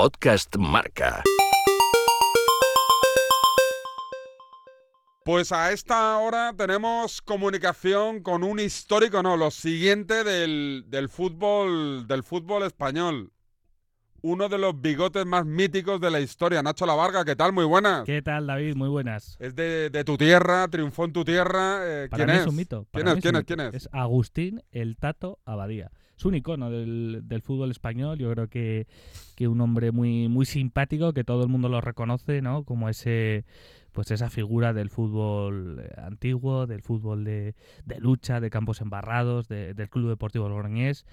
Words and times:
Podcast 0.00 0.56
Marca. 0.56 1.22
Pues 5.26 5.52
a 5.52 5.72
esta 5.72 6.16
hora 6.16 6.54
tenemos 6.56 7.20
comunicación 7.20 8.22
con 8.22 8.42
un 8.42 8.60
histórico, 8.60 9.22
no, 9.22 9.36
lo 9.36 9.50
siguiente 9.50 10.24
del, 10.24 10.84
del 10.88 11.10
fútbol, 11.10 12.06
del 12.08 12.22
fútbol 12.22 12.62
español. 12.62 13.30
Uno 14.22 14.48
de 14.48 14.56
los 14.56 14.80
bigotes 14.80 15.26
más 15.26 15.44
míticos 15.44 16.00
de 16.00 16.10
la 16.10 16.20
historia, 16.20 16.62
Nacho 16.62 16.86
Lavarga, 16.86 17.22
¿qué 17.26 17.36
tal? 17.36 17.52
Muy 17.52 17.66
buenas. 17.66 18.04
¿Qué 18.06 18.22
tal, 18.22 18.46
David? 18.46 18.76
Muy 18.76 18.88
buenas. 18.88 19.36
Es 19.38 19.54
de, 19.54 19.90
de 19.90 20.04
tu 20.04 20.16
tierra, 20.16 20.66
triunfó 20.68 21.04
en 21.04 21.12
tu 21.12 21.26
tierra. 21.26 21.80
eh, 21.82 22.08
Para 22.10 22.24
¿Quién 22.24 22.34
mí 22.36 22.40
es? 22.40 22.46
es 22.46 22.48
un 22.48 22.56
mito. 22.56 22.86
¿Quién 22.90 23.06
es? 23.06 23.14
mí 23.16 23.20
¿Quién 23.20 23.34
un 23.34 23.40
es? 23.42 23.46
¿Quién 23.46 23.58
mito. 23.66 23.76
es? 23.76 23.88
Agustín 23.92 24.62
el 24.72 24.96
Tato 24.96 25.40
Abadía. 25.44 25.90
Es 26.20 26.26
un 26.26 26.34
icono 26.34 26.68
del, 26.70 27.22
del 27.24 27.40
fútbol 27.40 27.70
español. 27.70 28.18
Yo 28.18 28.30
creo 28.32 28.46
que, 28.46 28.86
que 29.36 29.48
un 29.48 29.58
hombre 29.62 29.90
muy, 29.90 30.28
muy 30.28 30.44
simpático, 30.44 31.14
que 31.14 31.24
todo 31.24 31.42
el 31.42 31.48
mundo 31.48 31.70
lo 31.70 31.80
reconoce, 31.80 32.42
¿no? 32.42 32.62
Como 32.64 32.90
ese 32.90 33.46
pues 33.92 34.10
esa 34.10 34.28
figura 34.28 34.74
del 34.74 34.90
fútbol 34.90 35.82
antiguo, 35.96 36.66
del 36.66 36.82
fútbol 36.82 37.24
de, 37.24 37.54
de 37.86 37.98
lucha, 38.00 38.38
de 38.38 38.50
campos 38.50 38.82
embarrados, 38.82 39.48
de- 39.48 39.72
del 39.72 39.88
Club 39.88 40.10
Deportivo 40.10 40.48
Logroñés 40.48 41.06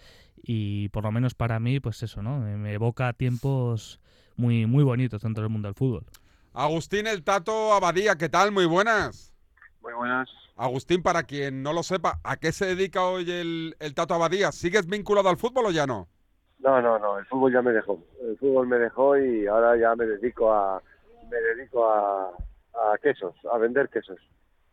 y 0.43 0.89
por 0.89 1.03
lo 1.05 1.11
menos 1.13 1.33
para 1.35 1.59
mí, 1.61 1.79
pues 1.79 2.03
eso, 2.03 2.21
¿no? 2.21 2.39
Me, 2.39 2.57
me 2.57 2.73
evoca 2.73 3.13
tiempos 3.13 4.01
muy, 4.35 4.65
muy 4.65 4.83
bonitos 4.83 5.21
dentro 5.21 5.41
del 5.43 5.51
mundo 5.51 5.69
del 5.69 5.75
fútbol. 5.75 6.05
Agustín 6.53 7.07
el 7.07 7.23
Tato 7.23 7.73
Abadía, 7.73 8.17
¿qué 8.17 8.27
tal? 8.27 8.51
Muy 8.51 8.65
buenas. 8.65 9.33
Muy 9.81 9.93
buenas. 9.93 10.29
Agustín, 10.57 11.03
para 11.03 11.23
quien 11.23 11.61
no 11.63 11.71
lo 11.71 11.83
sepa, 11.83 12.19
¿a 12.23 12.37
qué 12.37 12.51
se 12.51 12.65
dedica 12.65 13.03
hoy 13.05 13.29
el, 13.29 13.75
el 13.79 13.93
Tato 13.93 14.13
Abadía? 14.15 14.51
¿Sigues 14.51 14.87
vinculado 14.87 15.29
al 15.29 15.37
fútbol 15.37 15.67
o 15.67 15.71
ya 15.71 15.85
no? 15.85 16.07
No, 16.59 16.81
no, 16.81 16.97
no, 16.97 17.19
el 17.19 17.25
fútbol 17.27 17.53
ya 17.53 17.61
me 17.61 17.71
dejó. 17.71 18.03
El 18.21 18.37
fútbol 18.37 18.67
me 18.67 18.77
dejó 18.79 19.15
y 19.17 19.45
ahora 19.45 19.77
ya 19.77 19.95
me 19.95 20.05
dedico 20.05 20.51
a 20.51 20.81
me 21.29 21.37
dedico 21.37 21.87
a, 21.89 22.29
a 22.29 22.97
quesos, 23.01 23.35
a 23.53 23.57
vender 23.59 23.89
quesos. 23.89 24.17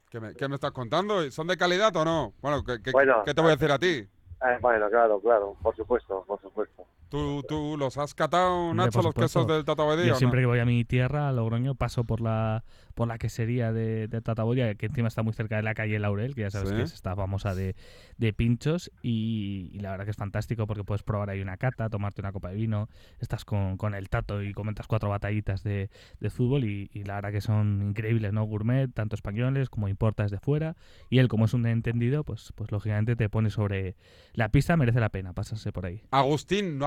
¿Qué 0.09 0.21
me, 0.21 0.35
qué 0.35 0.49
me 0.49 0.55
estás 0.55 0.71
contando? 0.73 1.31
¿Son 1.31 1.47
de 1.47 1.57
calidad 1.57 1.95
o 1.97 2.05
no? 2.05 2.33
Bueno, 2.41 2.65
¿qué, 2.65 2.81
qué- 2.83 2.93
Bueno, 2.93 3.23
qué 3.25 3.35
te 3.35 3.41
voy 3.43 3.51
a 3.51 3.57
decir 3.57 3.71
a 3.73 3.79
ti? 3.79 3.87
Eh, 3.89 4.59
bueno, 4.61 4.89
claro, 4.89 5.21
claro, 5.21 5.57
por 5.63 5.75
supuesto, 5.77 6.25
por 6.27 6.41
supuesto. 6.41 6.87
¿Tú, 7.15 7.45
tú 7.47 7.77
los 7.79 7.97
has 7.97 8.13
catado, 8.13 8.75
Nacho, 8.75 9.01
los 9.01 9.15
quesos 9.15 9.47
del 9.47 9.65
Tato 9.65 9.83
Abadía? 9.83 10.07
Yo 10.07 10.11
o 10.11 10.15
no? 10.15 10.19
siempre 10.19 10.41
que 10.41 10.47
voy 10.47 10.59
a 10.59 10.65
mi 10.65 10.85
tierra, 10.85 11.29
a 11.29 11.33
Logroño, 11.33 11.77
paso 11.77 12.03
por 12.03 12.21
la 12.21 12.65
por 12.95 13.09
la 13.09 13.19
quesería 13.19 13.73
de, 13.73 14.07
de 14.07 14.21
Tataboya, 14.21 14.77
que 14.77 14.87
encima 14.87 15.09
está 15.09 15.25
muy 15.25 15.33
cerca 15.33 15.57
de 15.57 15.63
la 15.65 15.75
calle 15.75 15.99
Laurel, 15.99 16.33
que 16.37 16.43
ya 16.43 16.51
sabes 16.53 16.69
Sí. 16.69 16.77
que 16.77 16.83
es 16.83 16.93
esta 16.95 17.17
famosa 17.17 17.53
de, 17.53 17.75
de 18.19 18.33
pinchos, 18.33 18.93
y, 19.03 19.69
y 19.73 19.81
la 19.81 19.91
verdad 19.91 20.05
que 20.05 20.13
es 20.13 20.17
fantástico 20.17 20.69
porque 20.69 20.85
puedes 20.85 21.03
probar 21.03 21.29
ahí 21.29 21.41
una 21.41 21.57
cata, 21.57 21.89
tomarte 21.91 22.21
una 22.21 22.31
copa 22.31 22.51
de 22.51 22.55
vino, 22.55 22.89
estás 23.19 23.45
con, 23.45 23.77
con 23.79 23.97
el 23.97 24.09
Tato 24.11 24.45
y 24.45 24.53
comentas 24.53 24.87
cuatro 24.87 25.09
batallitas 25.11 25.65
de, 25.65 25.91
de 26.21 26.31
fútbol, 26.31 26.63
y, 26.63 26.89
y 26.93 27.03
la 27.03 27.17
verdad 27.17 27.33
que 27.33 27.41
son 27.41 27.83
increíbles, 27.83 28.33
¿no? 28.33 28.45
Gourmet, 28.45 28.87
tanto 28.95 29.17
españoles 29.17 29.71
como 29.71 29.89
importas 29.89 30.31
de 30.31 30.39
fuera, 30.39 30.77
y 31.11 31.19
él, 31.19 31.27
como 31.27 31.47
es 31.47 31.55
un 31.55 31.67
entendido, 31.67 32.23
pues, 32.23 32.53
pues 32.55 32.71
lógicamente 32.71 33.17
te 33.17 33.29
pone 33.29 33.51
sobre 33.51 33.97
la 34.35 34.51
pista, 34.51 34.77
merece 34.77 35.01
la 35.01 35.09
pena 35.09 35.33
pasarse 35.33 35.73
por 35.73 35.85
ahí. 35.87 36.03
Agustín, 36.13 36.79
no 36.79 36.87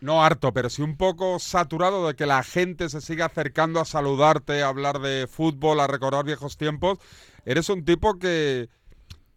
no 0.00 0.22
harto, 0.22 0.52
pero 0.52 0.68
sí 0.68 0.82
un 0.82 0.96
poco 0.96 1.38
saturado 1.38 2.06
de 2.06 2.14
que 2.14 2.26
la 2.26 2.42
gente 2.42 2.88
se 2.88 3.00
siga 3.00 3.26
acercando 3.26 3.80
a 3.80 3.84
saludarte, 3.84 4.62
a 4.62 4.68
hablar 4.68 4.98
de 5.00 5.26
fútbol, 5.26 5.80
a 5.80 5.86
recordar 5.86 6.24
viejos 6.24 6.56
tiempos. 6.56 6.98
Eres 7.44 7.68
un 7.68 7.84
tipo 7.84 8.18
que, 8.18 8.68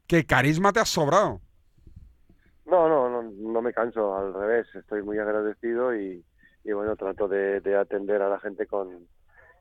que 0.08 0.26
carisma 0.26 0.74
te 0.74 0.80
has 0.80 0.90
sobrado. 0.90 1.42
No, 2.66 2.90
no, 2.90 3.10
no, 3.10 3.24
no 3.24 3.62
me 3.62 3.74
canso, 3.74 4.16
al 4.16 4.34
revés, 4.34 4.68
estoy 4.76 5.02
muy 5.02 5.18
agradecido 5.20 5.96
y, 5.96 6.24
bueno, 6.66 6.96
trato 6.96 7.28
de, 7.28 7.62
de 7.62 7.78
atender 7.78 8.22
a 8.22 8.30
la 8.30 8.40
gente 8.40 8.68
con, 8.68 9.08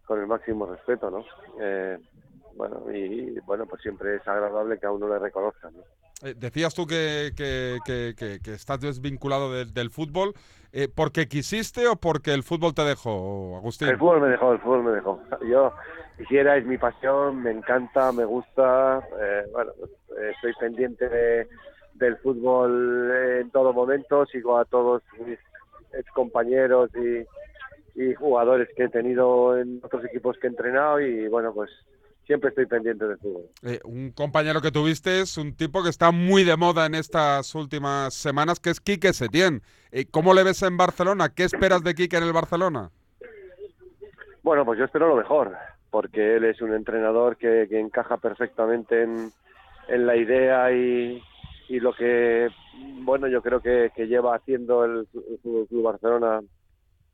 con 0.05 0.21
el 0.21 0.27
máximo 0.27 0.67
respeto, 0.67 1.11
¿no? 1.11 1.25
Eh, 1.61 1.99
bueno, 2.57 2.91
y 2.93 3.39
bueno, 3.41 3.67
pues 3.67 3.83
siempre 3.83 4.17
es 4.17 4.27
agradable 4.27 4.79
que 4.79 4.87
a 4.87 4.91
uno 4.91 5.09
le 5.09 5.19
reconozcan, 5.19 5.75
¿no? 5.77 5.83
Eh, 6.23 6.35
decías 6.37 6.75
tú 6.75 6.87
que, 6.87 7.33
que- 7.37 7.79
que- 7.85 8.15
que- 8.43 8.53
estás 8.55 8.81
desvinculado 8.81 9.53
del- 9.53 9.91
fútbol. 9.91 10.33
eh, 10.73 10.89
¿Porque 10.95 11.27
quisiste 11.29 11.87
o 11.89 11.97
porque 11.97 12.33
el 12.35 12.43
fútbol 12.43 12.75
te 12.75 12.83
dejó, 12.83 13.57
Agustín? 13.57 13.89
El 13.89 13.99
fútbol 13.99 14.21
me 14.21 14.29
dejó, 14.29 14.53
el 14.53 14.59
fútbol 14.61 14.83
me 14.85 14.91
dejó. 14.93 15.21
Yo 15.49 15.73
quisiera, 16.19 16.57
es 16.57 16.67
mi 16.67 16.77
pasión, 16.77 17.43
me 17.43 17.51
encanta, 17.51 18.13
me 18.13 18.25
gusta. 18.25 19.07
eh, 19.21 19.43
bueno, 19.53 19.73
estoy 20.33 20.53
pendiente 20.61 21.09
de- 21.09 21.49
del 21.95 22.17
fútbol 22.19 23.11
en 23.41 23.51
todo 23.51 23.73
momento, 23.73 24.27
sigo 24.27 24.59
a 24.59 24.65
todos 24.67 25.03
mis 25.27 25.39
ex 25.93 26.11
compañeros 26.13 26.91
y, 26.95 28.03
y 28.03 28.15
jugadores 28.15 28.69
que 28.77 28.85
he 28.85 28.89
tenido 28.91 29.57
en 29.59 29.81
otros 29.83 30.05
equipos 30.05 30.37
que 30.39 30.47
he 30.47 30.51
entrenado 30.51 31.01
y 31.01 31.27
bueno, 31.29 31.55
pues 31.55 31.71
siempre 32.27 32.51
estoy 32.51 32.67
pendiente 32.67 33.07
del 33.07 33.19
fútbol. 33.19 33.45
Eh, 33.63 33.81
un 33.85 34.11
compañero 34.11 34.61
que 34.61 34.73
tuviste 34.73 35.21
es 35.21 35.39
un 35.39 35.55
tipo 35.57 35.83
que 35.83 35.91
está 35.91 36.11
muy 36.11 36.45
de 36.45 36.57
moda 36.57 36.87
en 36.87 36.95
estas 36.95 37.55
últimas 37.55 38.15
semanas, 38.15 38.59
que 38.61 38.71
es 38.71 38.81
Quique 38.81 39.13
Setién. 39.13 39.63
Eh, 39.93 40.07
¿Cómo 40.11 40.35
le 40.35 40.43
ves 40.43 40.63
en 40.63 40.77
Barcelona? 40.77 41.29
¿Qué 41.35 41.45
esperas 41.45 41.83
de 41.85 41.95
Quique 41.95 42.17
en 42.17 42.25
el 42.25 42.33
Barcelona? 42.33 42.91
Bueno, 44.43 44.65
pues 44.65 44.79
yo 44.79 44.85
espero 44.85 45.09
lo 45.09 45.17
mejor, 45.17 45.57
porque 45.91 46.37
él 46.37 46.45
es 46.45 46.61
un 46.61 46.73
entrenador 46.75 47.37
que, 47.37 47.67
que 47.69 47.81
encaja 47.81 48.17
perfectamente 48.19 49.03
en, 49.03 49.33
en 49.89 50.07
la 50.07 50.17
idea 50.17 50.71
y, 50.73 51.21
y 51.69 51.81
lo 51.81 51.93
que, 51.95 52.49
bueno, 53.03 53.27
yo 53.29 53.43
creo 53.43 53.61
que, 53.61 53.91
que 53.95 54.07
lleva 54.07 54.37
haciendo 54.37 54.85
el, 54.85 55.09
el 55.15 55.39
Club 55.69 55.83
Barcelona 55.83 56.41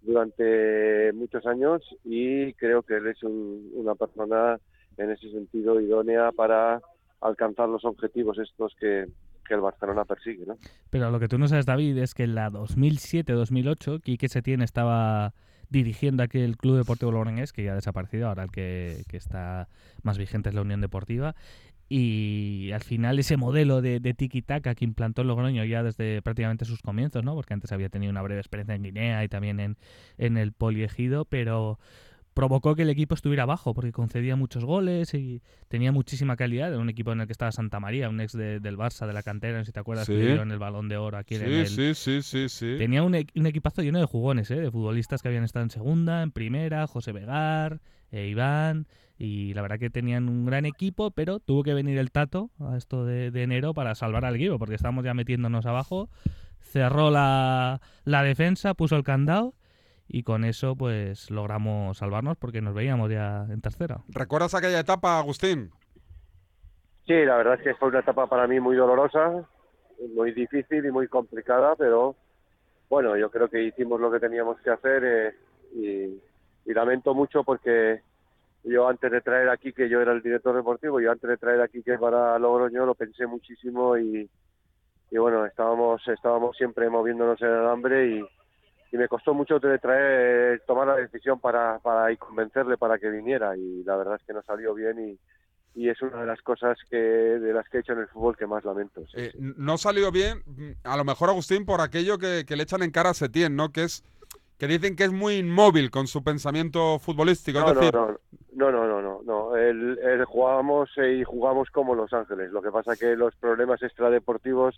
durante 0.02 1.12
muchos 1.14 1.46
años 1.46 1.80
y 2.04 2.52
creo 2.54 2.82
que 2.82 2.96
él 2.96 3.06
es 3.06 3.22
un- 3.22 3.70
una 3.74 3.94
persona 3.94 4.58
en 4.97 5.10
ese 5.10 5.30
sentido 5.30 5.80
idónea 5.80 6.32
para 6.32 6.80
alcanzar 7.20 7.69
los 7.69 7.84
objetivos 7.84 8.38
estos 8.38 8.75
que, 8.78 9.06
que 9.47 9.54
el 9.54 9.60
Barcelona 9.60 10.04
persigue, 10.04 10.44
¿no? 10.47 10.56
Pero 10.91 11.10
lo 11.10 11.20
que 11.20 11.28
tú 11.28 11.38
no 11.38 11.48
sabes, 11.48 11.66
David, 11.66 11.98
es 11.98 12.14
que 12.14 12.25
en 12.25 12.34
la 12.34 12.50
2007-2008 12.50 14.03
Quique 14.03 14.28
Setién 14.28 14.62
estaba 14.62 15.34
dirigiendo 15.69 16.22
aquel 16.22 16.56
Club 16.56 16.76
Deportivo 16.76 17.12
Logroñés, 17.12 17.53
que 17.53 17.64
ya 17.64 17.72
ha 17.72 17.76
desaparecido, 17.76 18.28
ahora 18.28 18.44
el 18.44 18.50
que, 18.50 19.04
que 19.08 19.16
está 19.16 19.69
más 20.03 20.19
vigente 20.19 20.50
es 20.50 20.54
la 20.54 20.60
Unión 20.60 20.82
Deportiva, 20.82 21.34
y 21.88 22.70
al 22.72 22.82
final 22.82 23.19
ese 23.19 23.36
modelo 23.36 23.82
de, 23.82 24.00
de 24.00 24.14
tiki-taka 24.14 24.74
que 24.74 24.84
implantó 24.84 25.22
el 25.22 25.28
Logroño 25.28 25.64
ya 25.64 25.82
desde 25.82 26.22
prácticamente 26.22 26.64
sus 26.64 26.80
comienzos, 26.80 27.22
¿no? 27.22 27.34
porque 27.34 27.53
antes 27.53 27.70
había 27.72 27.91
tenido 27.91 28.10
una 28.10 28.22
breve 28.22 28.41
experiencia 28.41 28.74
en 28.74 28.82
Guinea 28.82 29.24
y 29.24 29.28
también 29.28 29.60
en, 29.60 29.76
en 30.16 30.38
el 30.38 30.53
Poliegido, 30.53 31.26
pero 31.26 31.78
provocó 32.34 32.75
que 32.75 32.82
el 32.82 32.91
equipo 32.91 33.15
estuviera 33.15 33.43
abajo 33.43 33.75
porque 33.75 33.93
concedía 33.93 34.37
muchos 34.37 34.65
goles 34.65 35.12
y 35.15 35.43
tenía 35.69 35.93
muchísima 35.93 36.37
calidad. 36.37 36.69
Era 36.72 36.78
un 36.78 36.88
equipo 36.88 37.12
en 37.12 37.20
el 37.20 37.26
que 37.26 37.32
estaba 37.32 37.53
Santa 37.53 37.78
María, 37.81 38.09
un 38.09 38.20
ex 38.20 38.32
de- 38.32 38.59
del 38.60 38.76
Barça, 38.78 39.06
de 39.06 39.12
la 39.12 39.22
cantera, 39.22 39.59
no 39.59 39.65
sé 39.65 39.66
si 39.69 39.72
te 39.72 39.81
acuerdas, 39.81 40.06
Sí. 40.06 40.12
que 40.15 40.19
dieron 40.20 40.50
el 40.50 40.59
balón 40.59 40.88
de 40.88 40.97
oro 40.97 41.19
aquí 41.19 41.34
en 41.34 41.42
el, 41.42 41.66
Sí, 41.66 41.94
sí, 41.94 41.94
sí, 41.94 42.22
sí, 42.22 42.48
sí. 42.48 42.75
Tenía 42.78 43.03
un, 43.03 43.15
e- 43.15 43.26
un 43.34 43.47
equipazo 43.47 43.82
lleno 43.82 43.98
de 43.98 44.06
jugones, 44.06 44.50
¿eh? 44.50 44.56
de 44.60 44.71
futbolistas 44.71 45.21
que 45.22 45.28
habían 45.28 45.44
estado 45.44 45.62
en 45.65 45.71
segunda, 45.71 46.22
en 46.22 46.31
primera, 46.32 46.87
José 46.87 47.12
Vegar, 47.12 47.81
eh, 48.10 48.28
Iván, 48.28 48.87
y 49.19 49.54
la 49.54 49.62
verdad 49.62 49.78
que 49.78 49.91
tenían 49.91 50.28
un 50.28 50.47
gran 50.47 50.65
equipo, 50.66 51.10
pero 51.12 51.38
tuvo 51.38 51.62
que 51.62 51.75
venir 51.75 51.97
el 51.98 52.10
Tato 52.10 52.50
a 52.59 52.76
esto 52.76 53.04
de, 53.04 53.31
de 53.31 53.42
enero 53.42 53.72
para 53.75 53.94
salvar 53.94 54.25
al 54.25 54.34
equipo, 54.37 54.59
porque 54.59 54.75
estábamos 54.75 55.04
ya 55.04 55.15
metiéndonos 55.15 55.65
abajo, 55.66 56.09
cerró 56.60 57.10
la, 57.10 57.81
la 58.04 58.22
defensa, 58.22 58.75
puso 58.75 58.97
el 58.97 59.04
candado, 59.04 59.54
y 60.12 60.24
con 60.24 60.44
eso 60.44 60.76
pues 60.76 61.30
logramos 61.30 61.96
salvarnos 61.96 62.36
porque 62.36 62.60
nos 62.60 62.74
veíamos 62.74 63.10
ya 63.10 63.46
en 63.48 63.62
tercera. 63.62 64.02
¿Recuerdas 64.08 64.54
aquella 64.54 64.80
etapa, 64.80 65.18
Agustín? 65.18 65.70
Sí, 67.06 67.14
la 67.24 67.38
verdad 67.38 67.54
es 67.54 67.62
que 67.62 67.74
fue 67.74 67.88
una 67.88 68.00
etapa 68.00 68.26
para 68.26 68.46
mí 68.46 68.60
muy 68.60 68.76
dolorosa, 68.76 69.48
muy 70.14 70.32
difícil 70.32 70.84
y 70.84 70.90
muy 70.90 71.08
complicada, 71.08 71.74
pero 71.76 72.14
bueno, 72.90 73.16
yo 73.16 73.30
creo 73.30 73.48
que 73.48 73.62
hicimos 73.62 74.00
lo 74.00 74.12
que 74.12 74.20
teníamos 74.20 74.60
que 74.60 74.70
hacer 74.70 75.02
eh, 75.02 75.34
y, 75.74 76.70
y 76.70 76.74
lamento 76.74 77.15
mucho 77.15 77.42
porque 77.42 78.03
yo 78.65 78.86
antes 78.86 79.10
de 79.10 79.22
traer 79.22 79.48
aquí, 79.48 79.72
que 79.72 79.88
yo 79.88 80.03
era 80.03 80.12
el 80.12 80.20
director 80.20 80.54
deportivo, 80.54 81.00
yo 81.00 81.10
antes 81.10 81.28
de 81.28 81.38
traer 81.38 81.62
aquí 81.62 81.82
que 81.82 81.97
para 81.97 82.38
Logroño 82.38 82.84
lo 82.84 82.94
pensé 82.94 83.26
muchísimo 83.26 83.97
y, 83.97 84.28
y 85.10 85.16
bueno, 85.16 85.47
estábamos 85.47 86.06
estábamos 86.06 86.54
siempre 86.54 86.91
moviéndonos 86.91 87.41
en 87.41 87.48
el 87.48 87.66
hambre 87.66 88.08
y, 88.08 88.22
y 88.92 88.98
me 88.98 89.09
costó 89.09 89.33
mucho 89.33 89.59
traer, 89.59 90.62
tomar 90.66 90.86
la 90.86 90.97
decisión 90.97 91.41
para, 91.41 91.78
para 91.78 92.12
y 92.12 92.16
convencerle 92.18 92.77
para 92.77 92.98
que 92.98 93.09
viniera 93.09 93.56
y 93.56 93.83
la 93.84 93.97
verdad 93.97 94.16
es 94.21 94.27
que 94.27 94.34
no 94.34 94.42
salió 94.42 94.74
bien 94.74 95.00
y, 95.74 95.80
y 95.80 95.89
es 95.89 96.00
una 96.03 96.21
de 96.21 96.27
las 96.27 96.42
cosas 96.42 96.77
que 96.91 96.98
de 96.98 97.53
las 97.54 97.66
que 97.71 97.78
he 97.78 97.80
hecho 97.80 97.94
en 97.94 98.00
el 98.00 98.09
fútbol 98.09 98.36
que 98.36 98.47
más 98.47 98.65
lamento. 98.65 99.00
sí, 99.06 99.15
Eh, 99.16 99.33
no 99.39 99.78
salió 99.78 100.12
bien, 100.12 100.42
a 100.84 100.97
lo 100.98 101.04
mejor 101.04 101.30
Agustín, 101.30 101.65
por 101.65 101.80
aquello 101.80 102.18
que, 102.18 102.44
que 102.47 102.54
le 102.54 102.65
echan 102.65 102.83
en 102.83 102.91
cara 102.91 103.10
a 103.10 103.15
Setién, 103.15 103.56
¿no? 103.56 103.72
Que 103.72 103.84
es 103.84 104.04
que 104.59 104.68
dicen 104.68 104.94
que 104.94 105.04
es 105.04 105.12
muy 105.12 105.36
inmóvil 105.36 105.91
con 105.91 106.06
su 106.06 106.22
pensamiento 106.22 106.98
futbolístico. 107.00 107.59
No, 107.59 107.68
es 107.68 107.74
no, 107.74 107.80
decir, 107.80 107.94
no, 107.94 108.18
no, 108.53 108.71
no, 108.71 108.86
no, 108.86 109.03
no, 109.03 109.21
no. 109.24 109.56
El, 109.56 109.98
el 109.98 110.24
jugábamos 110.24 110.89
eh, 110.98 111.15
y 111.15 111.24
jugamos 111.24 111.68
como 111.71 111.97
Los 111.97 112.12
Ángeles. 112.12 112.53
Lo 112.53 112.62
que 112.62 112.71
pasa 112.71 112.94
que 112.94 113.16
los 113.16 113.34
problemas 113.36 113.83
extradeportivos 113.83 114.77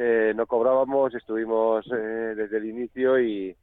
eh, 0.00 0.32
no 0.36 0.46
cobrábamos, 0.46 1.12
estuvimos 1.12 1.84
eh, 1.92 2.34
desde 2.36 2.58
el 2.58 2.66
inicio 2.66 3.18
y, 3.18 3.56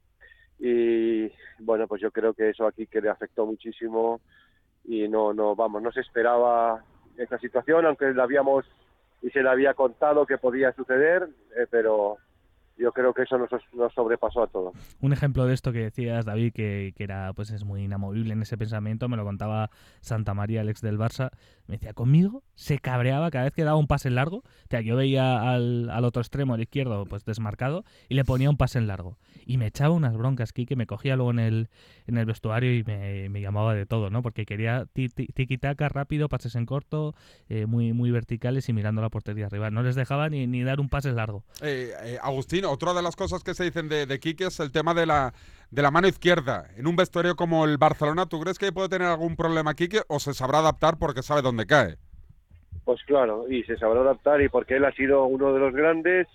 y 0.58 1.32
bueno, 1.60 1.88
pues 1.88 2.02
yo 2.02 2.10
creo 2.10 2.34
que 2.34 2.50
eso 2.50 2.66
aquí 2.66 2.86
que 2.86 3.00
le 3.00 3.08
afectó 3.08 3.46
muchísimo 3.46 4.20
y 4.84 5.08
no, 5.08 5.32
no, 5.32 5.56
vamos, 5.56 5.80
no 5.80 5.90
se 5.90 6.00
esperaba 6.00 6.84
esta 7.16 7.38
situación, 7.38 7.86
aunque 7.86 8.12
la 8.12 8.24
habíamos 8.24 8.66
y 9.22 9.30
se 9.30 9.42
le 9.42 9.48
había 9.48 9.72
contado 9.72 10.26
que 10.26 10.36
podía 10.36 10.72
suceder, 10.74 11.26
eh, 11.56 11.66
pero 11.70 12.18
yo 12.76 12.92
creo 12.92 13.14
que 13.14 13.22
eso 13.22 13.38
nos, 13.38 13.48
nos, 13.72 13.94
sobrepasó 13.94 14.42
a 14.42 14.46
todos. 14.46 14.74
Un 15.00 15.14
ejemplo 15.14 15.46
de 15.46 15.54
esto 15.54 15.72
que 15.72 15.84
decías, 15.84 16.26
David, 16.26 16.52
que, 16.52 16.92
que, 16.94 17.04
era 17.04 17.32
pues 17.32 17.50
es 17.50 17.64
muy 17.64 17.84
inamovible 17.84 18.34
en 18.34 18.42
ese 18.42 18.58
pensamiento, 18.58 19.08
me 19.08 19.16
lo 19.16 19.24
contaba 19.24 19.70
Santa 20.00 20.34
María, 20.34 20.60
el 20.60 20.68
ex 20.68 20.82
del 20.82 20.98
Barça, 20.98 21.30
me 21.66 21.76
decía, 21.76 21.92
conmigo 21.92 22.42
se 22.54 22.78
cabreaba 22.78 23.30
cada 23.30 23.44
vez 23.44 23.54
que 23.54 23.64
daba 23.64 23.76
un 23.76 23.86
pase 23.86 24.10
largo, 24.10 24.38
o 24.38 24.68
sea, 24.70 24.80
yo 24.80 24.96
veía 24.96 25.52
al, 25.52 25.90
al, 25.90 26.04
otro 26.04 26.22
extremo, 26.22 26.54
al 26.54 26.62
izquierdo, 26.62 27.04
pues 27.06 27.24
desmarcado, 27.24 27.84
y 28.08 28.14
le 28.14 28.24
ponía 28.24 28.50
un 28.50 28.56
pase 28.56 28.78
en 28.78 28.86
largo. 28.86 29.18
Y 29.44 29.58
me 29.58 29.66
echaba 29.66 29.94
unas 29.94 30.16
broncas 30.16 30.52
que 30.52 30.76
me 30.76 30.86
cogía 30.86 31.16
luego 31.16 31.30
en 31.30 31.38
el, 31.38 31.68
en 32.06 32.16
el 32.18 32.26
vestuario 32.26 32.74
y 32.74 32.82
me, 32.82 33.28
me 33.28 33.40
llamaba 33.40 33.74
de 33.74 33.86
todo, 33.86 34.10
¿no? 34.10 34.22
Porque 34.22 34.46
quería 34.46 34.86
tiki-taka 34.94 35.88
rápido, 35.88 36.28
pases 36.28 36.54
en 36.56 36.66
corto, 36.66 37.14
eh, 37.48 37.66
muy, 37.66 37.92
muy 37.92 38.10
verticales 38.10 38.68
y 38.68 38.72
mirando 38.72 39.02
la 39.02 39.10
portería 39.10 39.46
arriba. 39.46 39.70
No 39.70 39.82
les 39.82 39.94
dejaba 39.94 40.28
ni, 40.28 40.46
ni 40.46 40.62
dar 40.62 40.80
un 40.80 40.88
pase 40.88 41.12
largo. 41.12 41.44
Eh, 41.60 41.92
eh, 42.02 42.18
Agustín, 42.22 42.64
otra 42.64 42.94
de 42.94 43.02
las 43.02 43.16
cosas 43.16 43.44
que 43.44 43.54
se 43.54 43.64
dicen 43.64 43.88
de, 43.88 44.06
de 44.06 44.18
Quique 44.18 44.46
es 44.46 44.58
el 44.60 44.72
tema 44.72 44.94
de 44.94 45.06
la, 45.06 45.34
de 45.70 45.82
la 45.82 45.90
mano 45.90 46.08
izquierda. 46.08 46.68
En 46.76 46.86
un 46.86 46.96
vestuario 46.96 47.36
como 47.36 47.64
el 47.64 47.78
Barcelona, 47.78 48.26
¿tú 48.26 48.40
crees 48.40 48.58
que 48.58 48.72
puede 48.72 48.88
tener 48.88 49.08
algún 49.08 49.36
problema 49.36 49.74
Quique 49.74 50.02
o 50.08 50.18
se 50.20 50.34
sabrá 50.34 50.58
adaptar 50.58 50.98
porque 50.98 51.22
sabe 51.22 51.42
dónde 51.42 51.66
cae? 51.66 51.96
Pues 52.84 53.02
claro, 53.04 53.50
y 53.50 53.64
se 53.64 53.76
sabrá 53.76 54.00
adaptar 54.00 54.40
y 54.40 54.48
porque 54.48 54.76
él 54.76 54.84
ha 54.84 54.92
sido 54.92 55.24
uno 55.24 55.52
de 55.52 55.58
los 55.58 55.74
grandes, 55.74 56.28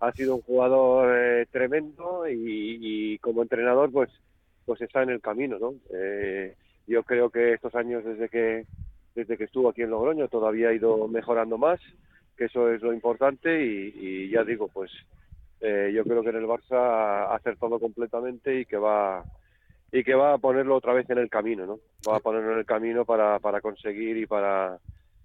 ha 0.00 0.12
sido 0.12 0.36
un 0.36 0.42
jugador 0.42 1.16
eh, 1.16 1.46
tremendo 1.50 2.24
y, 2.28 3.18
como 3.18 3.42
entrenador 3.42 3.90
pues 3.90 4.10
pues 4.66 4.80
está 4.80 5.02
en 5.02 5.10
el 5.10 5.20
camino, 5.20 5.58
¿no? 5.58 5.74
Eh, 5.92 6.56
yo 6.86 7.02
creo 7.02 7.28
que 7.28 7.52
estos 7.52 7.74
años 7.74 8.02
desde 8.02 8.28
que 8.30 8.66
desde 9.14 9.36
que 9.36 9.44
estuvo 9.44 9.68
aquí 9.68 9.82
en 9.82 9.90
Logroño 9.90 10.28
todavía 10.28 10.68
ha 10.68 10.74
ido 10.74 11.06
mejorando 11.06 11.58
más, 11.58 11.80
que 12.36 12.46
eso 12.46 12.70
es 12.70 12.82
lo 12.82 12.92
importante 12.92 13.64
y 13.64 14.28
ya 14.30 14.42
digo, 14.42 14.68
pues 14.68 14.90
eh, 15.66 15.92
yo 15.94 16.04
creo 16.04 16.22
que 16.22 16.28
en 16.28 16.36
el 16.36 16.46
Barça 16.46 16.76
ha 16.76 17.34
acertado 17.34 17.80
completamente 17.80 18.60
y 18.60 18.66
que 18.66 18.76
va 18.76 19.24
y 19.90 20.04
que 20.04 20.14
va 20.14 20.34
a 20.34 20.38
ponerlo 20.38 20.76
otra 20.76 20.92
vez 20.92 21.08
en 21.08 21.18
el 21.18 21.30
camino, 21.30 21.64
¿no? 21.64 21.78
Va 22.06 22.16
a 22.16 22.20
ponerlo 22.20 22.52
en 22.52 22.58
el 22.58 22.66
camino 22.66 23.04
para, 23.06 23.38
para 23.38 23.62
conseguir 23.62 24.18
y 24.18 24.26
para 24.26 24.78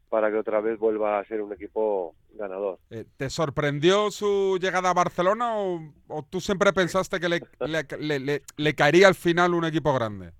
para 0.07 0.31
que 0.31 0.37
otra 0.37 0.61
vez 0.61 0.79
vuelva 0.79 1.19
a 1.19 1.25
ser 1.25 1.41
un 1.41 1.53
equipo 1.53 2.15
ganador. 2.33 2.79
Eh, 2.89 3.05
¿Te 3.17 3.29
sorprendió 3.29 4.09
su 4.11 4.57
llegada 4.59 4.89
a 4.89 4.93
Barcelona 4.93 5.57
o, 5.57 5.81
o 6.07 6.23
tú 6.23 6.41
siempre 6.41 6.73
pensaste 6.73 7.19
que 7.19 7.29
le, 7.29 7.41
le, 7.59 8.19
le, 8.19 8.41
le, 8.57 8.75
caería 8.75 9.07
al 9.07 9.15
final 9.15 9.53
un 9.53 9.65
equipo 9.65 9.93
grande? 9.93 10.31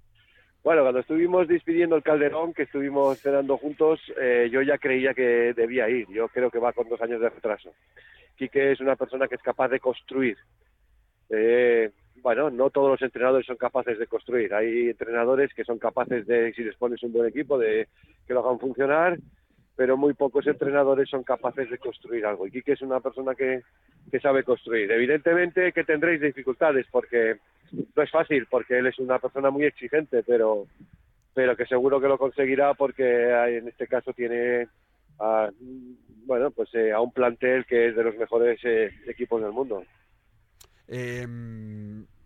Bueno, 0.63 0.81
cuando 0.81 1.00
estuvimos 1.00 1.47
despidiendo 1.47 1.95
el 1.95 2.03
Calderón, 2.03 2.53
que 2.53 2.63
estuvimos 2.63 3.19
cenando 3.19 3.57
juntos, 3.57 4.00
eh, 4.19 4.50
yo 4.51 4.61
ya 4.61 4.77
creía 4.77 5.13
que 5.13 5.53
debía 5.53 5.89
ir. 5.89 6.07
Yo 6.09 6.27
creo 6.27 6.51
que 6.51 6.59
va 6.59 6.73
con 6.73 6.89
dos 6.89 7.01
años 7.01 7.21
de 7.21 7.29
retraso. 7.29 7.71
Quique 8.35 8.73
es 8.73 8.81
una 8.81 8.95
persona 8.95 9.27
que 9.27 9.35
es 9.35 9.41
capaz 9.41 9.69
de 9.69 9.79
construir. 9.79 10.38
Eh, 11.29 11.91
bueno, 12.21 12.50
no 12.50 12.69
todos 12.69 12.91
los 12.91 13.01
entrenadores 13.01 13.45
son 13.45 13.56
capaces 13.56 13.97
de 13.97 14.07
construir. 14.07 14.53
Hay 14.53 14.89
entrenadores 14.89 15.53
que 15.53 15.63
son 15.63 15.79
capaces 15.79 16.27
de, 16.27 16.51
si 16.53 16.63
les 16.63 16.75
pones 16.75 17.01
un 17.03 17.13
buen 17.13 17.29
equipo, 17.29 17.57
de 17.57 17.88
que 18.27 18.33
lo 18.33 18.41
hagan 18.41 18.59
funcionar 18.59 19.17
pero 19.79 19.95
muy 19.95 20.13
pocos 20.13 20.45
entrenadores 20.45 21.09
son 21.09 21.23
capaces 21.23 21.69
de 21.69 21.77
construir 21.77 22.25
algo. 22.25 22.45
Y 22.45 22.51
Quique 22.51 22.73
es 22.73 22.81
una 22.81 22.99
persona 22.99 23.33
que, 23.33 23.61
que 24.11 24.19
sabe 24.19 24.43
construir. 24.43 24.91
Evidentemente 24.91 25.71
que 25.71 25.85
tendréis 25.85 26.19
dificultades 26.19 26.85
porque 26.91 27.37
no 27.95 28.03
es 28.03 28.11
fácil, 28.11 28.45
porque 28.47 28.77
él 28.77 28.87
es 28.87 28.99
una 28.99 29.19
persona 29.19 29.49
muy 29.51 29.63
exigente, 29.63 30.21
pero, 30.23 30.65
pero 31.33 31.55
que 31.55 31.65
seguro 31.65 32.01
que 32.01 32.09
lo 32.09 32.17
conseguirá 32.17 32.73
porque 32.73 33.29
en 33.57 33.69
este 33.69 33.87
caso 33.87 34.11
tiene 34.11 34.67
a, 35.17 35.49
bueno, 36.25 36.51
pues, 36.51 36.67
eh, 36.73 36.91
a 36.91 36.99
un 36.99 37.13
plantel 37.13 37.65
que 37.65 37.87
es 37.87 37.95
de 37.95 38.03
los 38.03 38.17
mejores 38.17 38.59
eh, 38.65 38.91
equipos 39.07 39.41
del 39.41 39.53
mundo. 39.53 39.81
Eh, 40.89 41.25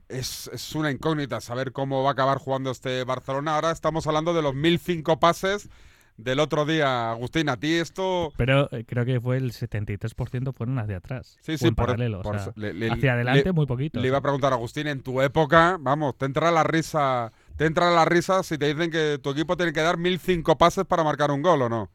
es, 0.10 0.50
es, 0.52 0.74
una 0.74 0.90
incógnita 0.90 1.40
saber 1.40 1.72
cómo 1.72 2.02
va 2.02 2.10
a 2.10 2.14
acabar 2.14 2.40
jugando 2.40 2.72
este 2.72 3.04
Barcelona. 3.04 3.54
Ahora 3.54 3.70
estamos 3.70 4.08
hablando 4.08 4.34
de 4.34 4.42
los 4.42 4.56
1005 4.56 5.20
pases 5.20 5.70
del 6.18 6.40
otro 6.40 6.66
día, 6.66 7.12
Agustín. 7.12 7.50
A 7.50 7.58
ti 7.58 7.74
esto. 7.74 8.32
Pero 8.38 8.70
eh, 8.72 8.84
creo 8.86 9.06
que 9.06 9.20
fue 9.20 9.38
el 9.38 9.52
73% 9.52 10.54
fueron 10.54 10.80
hacia 10.80 10.98
atrás. 10.98 11.38
Sí, 11.42 11.58
sí, 11.58 11.72
por, 11.72 11.88
paralelo. 11.88 12.22
Por, 12.22 12.36
o 12.36 12.40
sea, 12.40 12.54
le, 12.56 12.74
le, 12.74 12.92
hacia 12.92 13.14
adelante, 13.14 13.46
le, 13.46 13.52
muy 13.52 13.66
poquito. 13.66 14.00
Le 14.00 14.08
iba 14.08 14.18
a 14.18 14.22
preguntar 14.22 14.54
a 14.54 14.56
Agustín, 14.56 14.88
en 14.88 15.02
tu 15.02 15.22
época, 15.22 15.78
vamos, 15.80 16.18
te 16.18 16.26
entra 16.26 16.52
la 16.52 16.64
risa. 16.64 17.32
Te 17.58 17.66
entra 17.66 17.92
la 17.92 18.06
risa 18.06 18.44
si 18.44 18.58
te 18.58 18.74
dicen 18.74 18.90
que 18.90 19.20
tu 19.22 19.32
equipo 19.32 19.56
tiene 19.56 19.74
que 19.74 19.82
dar 19.82 19.98
1005 19.98 20.58
pases 20.58 20.86
para 20.86 21.04
marcar 21.04 21.32
un 21.32 21.42
gol, 21.42 21.62
¿o 21.62 21.70
no? 21.70 21.90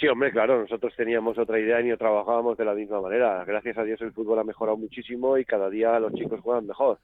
Sí, 0.00 0.08
hombre, 0.08 0.32
claro, 0.32 0.62
nosotros 0.62 0.94
teníamos 0.96 1.36
otra 1.36 1.60
idea 1.60 1.78
y 1.82 1.88
no 1.88 1.98
trabajábamos 1.98 2.56
de 2.56 2.64
la 2.64 2.72
misma 2.72 3.02
manera. 3.02 3.44
Gracias 3.44 3.76
a 3.76 3.84
Dios 3.84 4.00
el 4.00 4.12
fútbol 4.12 4.38
ha 4.38 4.44
mejorado 4.44 4.78
muchísimo 4.78 5.36
y 5.36 5.44
cada 5.44 5.68
día 5.68 5.98
los 6.00 6.14
chicos 6.14 6.40
juegan 6.40 6.66
mejor. 6.66 6.98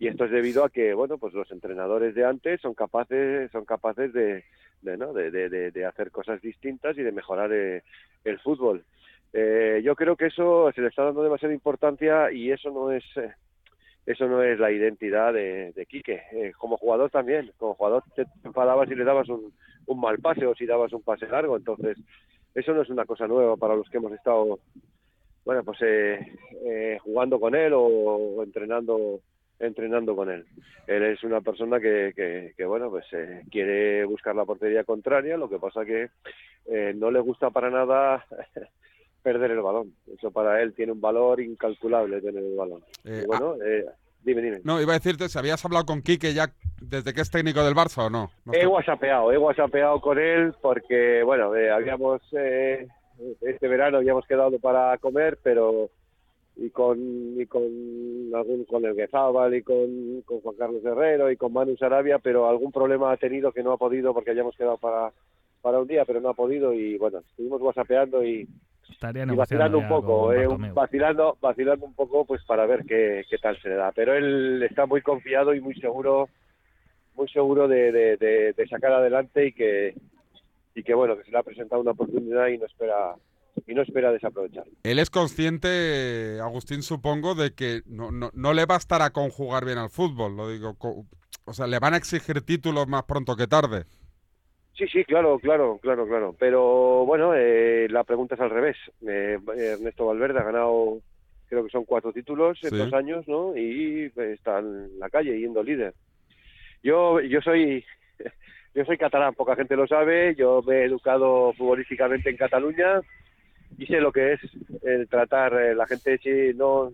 Y 0.00 0.08
esto 0.08 0.24
es 0.24 0.32
debido 0.32 0.64
a 0.64 0.70
que, 0.70 0.94
bueno, 0.94 1.16
pues 1.18 1.32
los 1.32 1.48
entrenadores 1.52 2.12
de 2.16 2.24
antes 2.24 2.60
son 2.60 2.74
capaces, 2.74 3.52
son 3.52 3.64
capaces 3.64 4.12
de, 4.12 4.42
de, 4.84 4.96
¿no? 4.96 5.12
de, 5.12 5.30
de, 5.30 5.70
de 5.70 5.84
hacer 5.86 6.10
cosas 6.10 6.40
distintas 6.40 6.96
y 6.96 7.02
de 7.02 7.12
mejorar 7.12 7.52
eh, 7.52 7.82
el 8.24 8.38
fútbol. 8.40 8.84
Eh, 9.32 9.80
yo 9.84 9.96
creo 9.96 10.16
que 10.16 10.26
eso 10.26 10.70
se 10.72 10.80
le 10.80 10.88
está 10.88 11.02
dando 11.04 11.22
demasiada 11.22 11.52
importancia 11.52 12.30
y 12.30 12.52
eso 12.52 12.70
no 12.70 12.92
es 12.92 13.04
eh, 13.16 13.32
eso 14.06 14.28
no 14.28 14.42
es 14.42 14.58
la 14.58 14.70
identidad 14.70 15.32
de, 15.32 15.72
de 15.72 15.86
Quique. 15.86 16.22
Eh, 16.32 16.52
como 16.58 16.76
jugador 16.76 17.10
también, 17.10 17.50
como 17.56 17.74
jugador 17.74 18.04
te 18.14 18.26
enfadabas 18.44 18.88
si 18.88 18.94
le 18.94 19.02
dabas 19.04 19.28
un, 19.28 19.52
un 19.86 20.00
mal 20.00 20.18
pase 20.18 20.46
o 20.46 20.54
si 20.54 20.66
dabas 20.66 20.92
un 20.92 21.02
pase 21.02 21.26
largo, 21.26 21.56
entonces 21.56 21.98
eso 22.54 22.72
no 22.72 22.82
es 22.82 22.90
una 22.90 23.06
cosa 23.06 23.26
nueva 23.26 23.56
para 23.56 23.74
los 23.74 23.88
que 23.88 23.96
hemos 23.96 24.12
estado 24.12 24.60
bueno 25.44 25.64
pues 25.64 25.78
eh, 25.82 26.18
eh, 26.64 26.98
jugando 27.02 27.40
con 27.40 27.54
él 27.54 27.72
o, 27.72 27.82
o 27.82 28.42
entrenando 28.42 29.20
entrenando 29.58 30.16
con 30.16 30.30
él. 30.30 30.44
Él 30.86 31.04
es 31.04 31.22
una 31.24 31.40
persona 31.40 31.80
que, 31.80 32.12
que, 32.14 32.54
que 32.56 32.64
bueno, 32.64 32.90
pues 32.90 33.04
eh, 33.12 33.42
quiere 33.50 34.04
buscar 34.04 34.34
la 34.34 34.44
portería 34.44 34.84
contraria, 34.84 35.36
lo 35.36 35.48
que 35.48 35.58
pasa 35.58 35.84
que 35.84 36.10
eh, 36.66 36.92
no 36.94 37.10
le 37.10 37.20
gusta 37.20 37.50
para 37.50 37.70
nada 37.70 38.24
perder 39.22 39.52
el 39.52 39.62
balón. 39.62 39.94
Eso 40.16 40.30
para 40.30 40.62
él 40.62 40.74
tiene 40.74 40.92
un 40.92 41.00
valor 41.00 41.40
incalculable 41.40 42.20
tener 42.20 42.44
el 42.44 42.56
balón. 42.56 42.82
Eh, 43.04 43.22
y 43.22 43.26
bueno, 43.26 43.56
eh, 43.64 43.86
dime, 44.22 44.42
dime. 44.42 44.60
No, 44.64 44.80
iba 44.80 44.92
a 44.92 44.98
decirte, 44.98 45.28
si 45.28 45.38
habías 45.38 45.64
hablado 45.64 45.86
con 45.86 46.02
Quique 46.02 46.34
ya 46.34 46.52
desde 46.80 47.14
que 47.14 47.22
es 47.22 47.30
técnico 47.30 47.64
del 47.64 47.74
Barça 47.74 48.06
o 48.06 48.10
no. 48.10 48.30
no 48.44 48.52
he 48.52 48.66
whatsappeado, 48.66 49.32
he 49.32 49.38
whatsappeado 49.38 50.00
con 50.00 50.18
él 50.18 50.54
porque, 50.60 51.22
bueno, 51.22 51.54
eh, 51.56 51.70
habíamos, 51.70 52.20
eh, 52.32 52.86
este 53.40 53.68
verano 53.68 53.98
habíamos 53.98 54.26
quedado 54.26 54.58
para 54.58 54.98
comer, 54.98 55.38
pero 55.42 55.90
y 56.56 56.70
con 56.70 56.98
y 57.40 57.46
con 57.46 57.64
algún 58.34 58.64
con 58.64 58.84
el 58.84 58.94
Guezábal 58.94 59.54
y 59.54 59.62
con, 59.62 60.22
con 60.24 60.40
Juan 60.40 60.56
Carlos 60.56 60.84
Herrero 60.84 61.30
y 61.30 61.36
con 61.36 61.52
Manu 61.52 61.76
Sarabia, 61.76 62.18
pero 62.18 62.48
algún 62.48 62.70
problema 62.70 63.12
ha 63.12 63.16
tenido 63.16 63.52
que 63.52 63.62
no 63.62 63.72
ha 63.72 63.76
podido 63.76 64.14
porque 64.14 64.30
hayamos 64.30 64.56
quedado 64.56 64.78
para 64.78 65.12
para 65.62 65.80
un 65.80 65.88
día, 65.88 66.04
pero 66.04 66.20
no 66.20 66.28
ha 66.28 66.34
podido 66.34 66.72
y 66.72 66.96
bueno, 66.98 67.18
estuvimos 67.18 67.60
whatsappeando 67.60 68.22
y, 68.22 68.46
y 68.46 69.36
vacilando 69.36 69.78
un 69.78 69.88
poco, 69.88 70.32
eh, 70.32 70.46
vacilando 70.74 71.36
vacilando 71.40 71.86
un 71.86 71.94
poco 71.94 72.24
pues 72.24 72.44
para 72.44 72.66
ver 72.66 72.84
qué, 72.84 73.24
qué 73.28 73.38
tal 73.38 73.60
se 73.60 73.70
le 73.70 73.76
da, 73.76 73.90
pero 73.92 74.14
él 74.14 74.62
está 74.62 74.86
muy 74.86 75.02
confiado 75.02 75.54
y 75.54 75.60
muy 75.60 75.74
seguro 75.74 76.28
muy 77.16 77.28
seguro 77.28 77.66
de, 77.66 77.90
de, 77.92 78.16
de, 78.16 78.52
de 78.52 78.68
sacar 78.68 78.92
adelante 78.92 79.46
y 79.46 79.52
que 79.52 79.94
y 80.76 80.82
que 80.82 80.94
bueno, 80.94 81.16
que 81.16 81.24
se 81.24 81.30
le 81.30 81.38
ha 81.38 81.42
presentado 81.42 81.82
una 81.82 81.92
oportunidad 81.92 82.48
y 82.48 82.58
no 82.58 82.66
espera 82.66 83.14
y 83.66 83.74
no 83.74 83.82
espera 83.82 84.12
desaprovechar. 84.12 84.64
Él 84.82 84.98
es 84.98 85.10
consciente, 85.10 86.38
Agustín, 86.40 86.82
supongo, 86.82 87.34
de 87.34 87.54
que 87.54 87.82
no, 87.86 88.10
no, 88.10 88.30
no 88.34 88.52
le 88.52 88.66
bastará 88.66 89.10
con 89.10 89.30
jugar 89.30 89.64
bien 89.64 89.78
al 89.78 89.90
fútbol, 89.90 90.36
lo 90.36 90.48
digo, 90.48 90.76
o 91.46 91.52
sea, 91.52 91.66
le 91.66 91.78
van 91.78 91.94
a 91.94 91.98
exigir 91.98 92.40
títulos 92.42 92.88
más 92.88 93.04
pronto 93.04 93.36
que 93.36 93.46
tarde. 93.46 93.84
Sí, 94.76 94.88
sí, 94.88 95.04
claro, 95.04 95.38
claro, 95.38 95.78
claro, 95.80 96.06
claro. 96.06 96.34
Pero 96.38 97.04
bueno, 97.06 97.32
eh, 97.34 97.86
la 97.90 98.02
pregunta 98.02 98.34
es 98.34 98.40
al 98.40 98.50
revés. 98.50 98.76
Eh, 99.06 99.38
Ernesto 99.56 100.06
Valverde 100.06 100.40
ha 100.40 100.44
ganado, 100.44 100.98
creo 101.46 101.64
que 101.64 101.70
son 101.70 101.84
cuatro 101.84 102.12
títulos 102.12 102.58
en 102.64 102.70
sí. 102.70 102.76
dos 102.76 102.92
años, 102.92 103.28
¿no? 103.28 103.56
Y 103.56 104.10
está 104.16 104.58
en 104.58 104.98
la 104.98 105.10
calle 105.10 105.38
yendo 105.38 105.62
líder. 105.62 105.94
Yo, 106.82 107.20
yo 107.20 107.40
soy, 107.40 107.84
yo 108.74 108.84
soy 108.84 108.98
catalán, 108.98 109.34
poca 109.34 109.54
gente 109.54 109.76
lo 109.76 109.86
sabe. 109.86 110.34
Yo 110.34 110.60
me 110.66 110.78
he 110.78 110.84
educado 110.86 111.52
futbolísticamente 111.52 112.30
en 112.30 112.36
Cataluña 112.36 113.00
y 113.78 113.86
sé 113.86 114.00
lo 114.00 114.12
que 114.12 114.34
es 114.34 114.40
el 114.82 115.08
tratar 115.08 115.54
eh, 115.54 115.74
la 115.74 115.86
gente 115.86 116.18
sí 116.22 116.56
no 116.56 116.88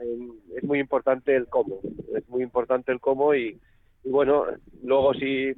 eh, 0.00 0.28
es 0.56 0.64
muy 0.64 0.78
importante 0.78 1.34
el 1.34 1.46
cómo 1.46 1.80
es 2.16 2.28
muy 2.28 2.42
importante 2.42 2.92
el 2.92 3.00
cómo 3.00 3.34
y, 3.34 3.58
y 4.04 4.10
bueno 4.10 4.44
luego 4.82 5.14
si 5.14 5.54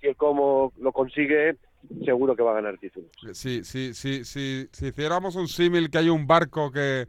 si 0.00 0.06
el 0.06 0.16
cómo 0.16 0.72
lo 0.78 0.92
consigue 0.92 1.56
seguro 2.04 2.36
que 2.36 2.42
va 2.42 2.52
a 2.52 2.60
ganar 2.60 2.78
títulos 2.78 3.10
sí 3.32 3.64
sí 3.64 3.94
sí 3.94 4.24
sí 4.24 4.68
si 4.72 4.86
hiciéramos 4.86 5.36
un 5.36 5.48
símil 5.48 5.90
que 5.90 5.98
hay 5.98 6.08
un 6.08 6.26
barco 6.26 6.70
que 6.70 7.06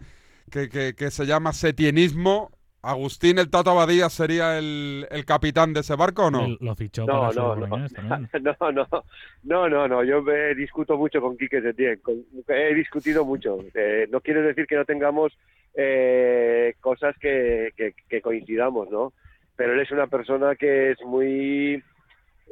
que, 0.52 0.68
que, 0.68 0.96
que 0.96 1.12
se 1.12 1.26
llama 1.26 1.54
setienismo 1.54 2.52
¿Agustín 2.82 3.40
el 3.40 3.50
Tato 3.50 3.72
Abadía 3.72 4.08
sería 4.10 4.58
el, 4.58 5.06
el 5.12 5.26
capitán 5.26 5.74
de 5.74 5.82
ese 5.82 5.96
barco 5.96 6.28
o 6.28 6.32
no? 6.32 6.48
Lo 6.62 6.76
fichó 6.76 7.06
No, 7.06 7.22
para 7.30 7.34
no, 7.34 7.56
no. 7.56 7.78
No, 8.42 8.72
no, 8.72 8.88
no, 9.44 9.70
no, 9.70 9.88
no. 9.88 10.04
Yo 10.04 10.22
me 10.22 10.56
discuto 10.56 10.98
mucho 10.98 11.20
con 11.20 11.38
Quique 11.38 11.62
Setién. 11.62 12.00
Con- 12.02 12.24
He 12.48 12.74
discutido 12.74 13.26
mucho. 13.26 13.58
Eh, 13.74 14.08
no 14.10 14.22
quiere 14.22 14.42
decir 14.42 14.66
que 14.66 14.76
no 14.78 14.86
tengamos 14.86 15.38
eh, 15.76 16.76
cosas 16.80 17.16
que, 17.20 17.70
que- 17.76 17.94
que 18.08 18.22
coincidamos, 18.22 18.90
¿no? 18.90 19.12
Pero 19.58 19.74
él 19.74 19.82
es 19.82 19.92
una 19.92 20.08
persona 20.08 20.56
que 20.56 20.92
es 20.92 21.02
muy... 21.06 21.84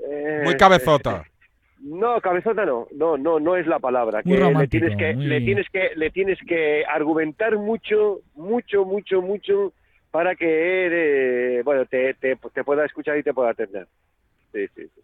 eh, 0.10 0.42
Muy 0.44 0.56
cabezota. 0.58 1.24
No, 1.80 2.20
cabezota 2.22 2.66
no, 2.66 2.88
no, 2.96 3.20
no, 3.20 3.40
no 3.40 3.56
es 3.56 3.68
la 3.68 3.78
palabra. 3.78 4.24
Que 4.24 4.32
le 4.32 4.68
tienes 4.68 4.98
que, 4.98 5.14
muy- 5.14 5.28
le 5.28 5.42
tienes 5.42 5.70
que, 5.70 5.92
le 5.96 6.10
tienes 6.10 6.40
que 6.48 6.84
argumentar 6.86 7.56
mucho, 7.56 8.22
mucho, 8.34 8.84
mucho, 8.84 9.22
mucho 9.22 9.74
para 10.12 10.36
que 10.36 10.86
él, 10.88 10.92
eh, 10.96 11.62
bueno, 11.64 11.86
te, 11.86 12.14
te, 12.16 12.36
te 12.36 12.64
pueda 12.64 12.86
escuchar 12.86 13.18
y 13.18 13.24
te 13.24 13.34
pueda 13.34 13.52
atender. 13.52 13.88
Sí, 14.54 14.66
sí, 14.76 14.88
sí. 14.96 15.02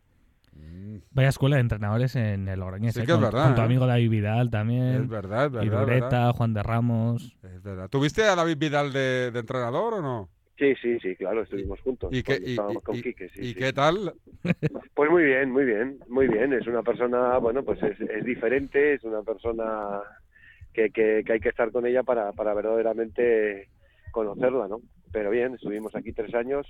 Mm, 0.55 0.97
Vaya 1.11 1.29
escuela 1.29 1.55
de 1.57 1.61
entrenadores 1.61 2.15
en 2.15 2.47
el 2.47 2.59
Logroñés. 2.59 2.93
Sí 2.93 3.01
¿eh? 3.01 3.05
que 3.05 3.11
es 3.11 3.17
con, 3.17 3.23
verdad, 3.23 3.45
con 3.47 3.55
tu 3.55 3.61
¿eh? 3.61 3.65
amigo 3.65 3.85
David 3.87 4.09
Vidal 4.09 4.49
también. 4.49 5.03
Es 5.03 5.09
verdad, 5.09 5.45
es 5.45 5.51
verdad. 5.51 5.81
es 5.81 6.01
verdad. 6.01 6.31
Juan 6.33 6.53
de 6.53 6.63
Ramos. 6.63 7.37
Es 7.43 7.61
verdad. 7.63 7.89
¿Tuviste 7.89 8.23
a 8.23 8.35
David 8.35 8.57
Vidal 8.57 8.93
de, 8.93 9.31
de 9.31 9.39
entrenador 9.39 9.95
o 9.95 10.01
no? 10.01 10.29
Sí, 10.57 10.75
sí, 10.81 10.99
sí, 10.99 11.15
claro, 11.15 11.41
estuvimos 11.41 11.81
juntos. 11.81 12.13
¿Y 12.13 12.21
qué, 12.21 12.39
y, 12.41 12.51
estábamos 12.51 12.83
y- 12.83 12.85
con 12.85 12.95
y- 12.95 13.01
Quique, 13.01 13.29
sí, 13.29 13.39
y 13.41 13.47
sí. 13.53 13.55
qué 13.55 13.73
tal? 13.73 14.13
Pues 14.93 15.09
muy 15.09 15.23
bien, 15.23 15.49
muy 15.51 15.65
bien, 15.65 15.97
muy 16.07 16.27
bien. 16.27 16.53
Es 16.53 16.67
una 16.67 16.83
persona, 16.83 17.37
bueno, 17.39 17.63
pues 17.63 17.81
es, 17.81 17.99
es 17.99 18.23
diferente, 18.23 18.93
es 18.93 19.03
una 19.03 19.23
persona 19.23 19.99
que, 20.71 20.91
que, 20.91 21.23
que 21.25 21.33
hay 21.33 21.39
que 21.39 21.49
estar 21.49 21.71
con 21.71 21.85
ella 21.87 22.03
para, 22.03 22.31
para 22.33 22.53
verdaderamente 22.53 23.69
conocerla, 24.13 24.69
¿no? 24.69 24.79
Pero 25.11 25.29
bien, 25.29 25.55
estuvimos 25.55 25.93
aquí 25.95 26.13
tres 26.13 26.33
años, 26.33 26.65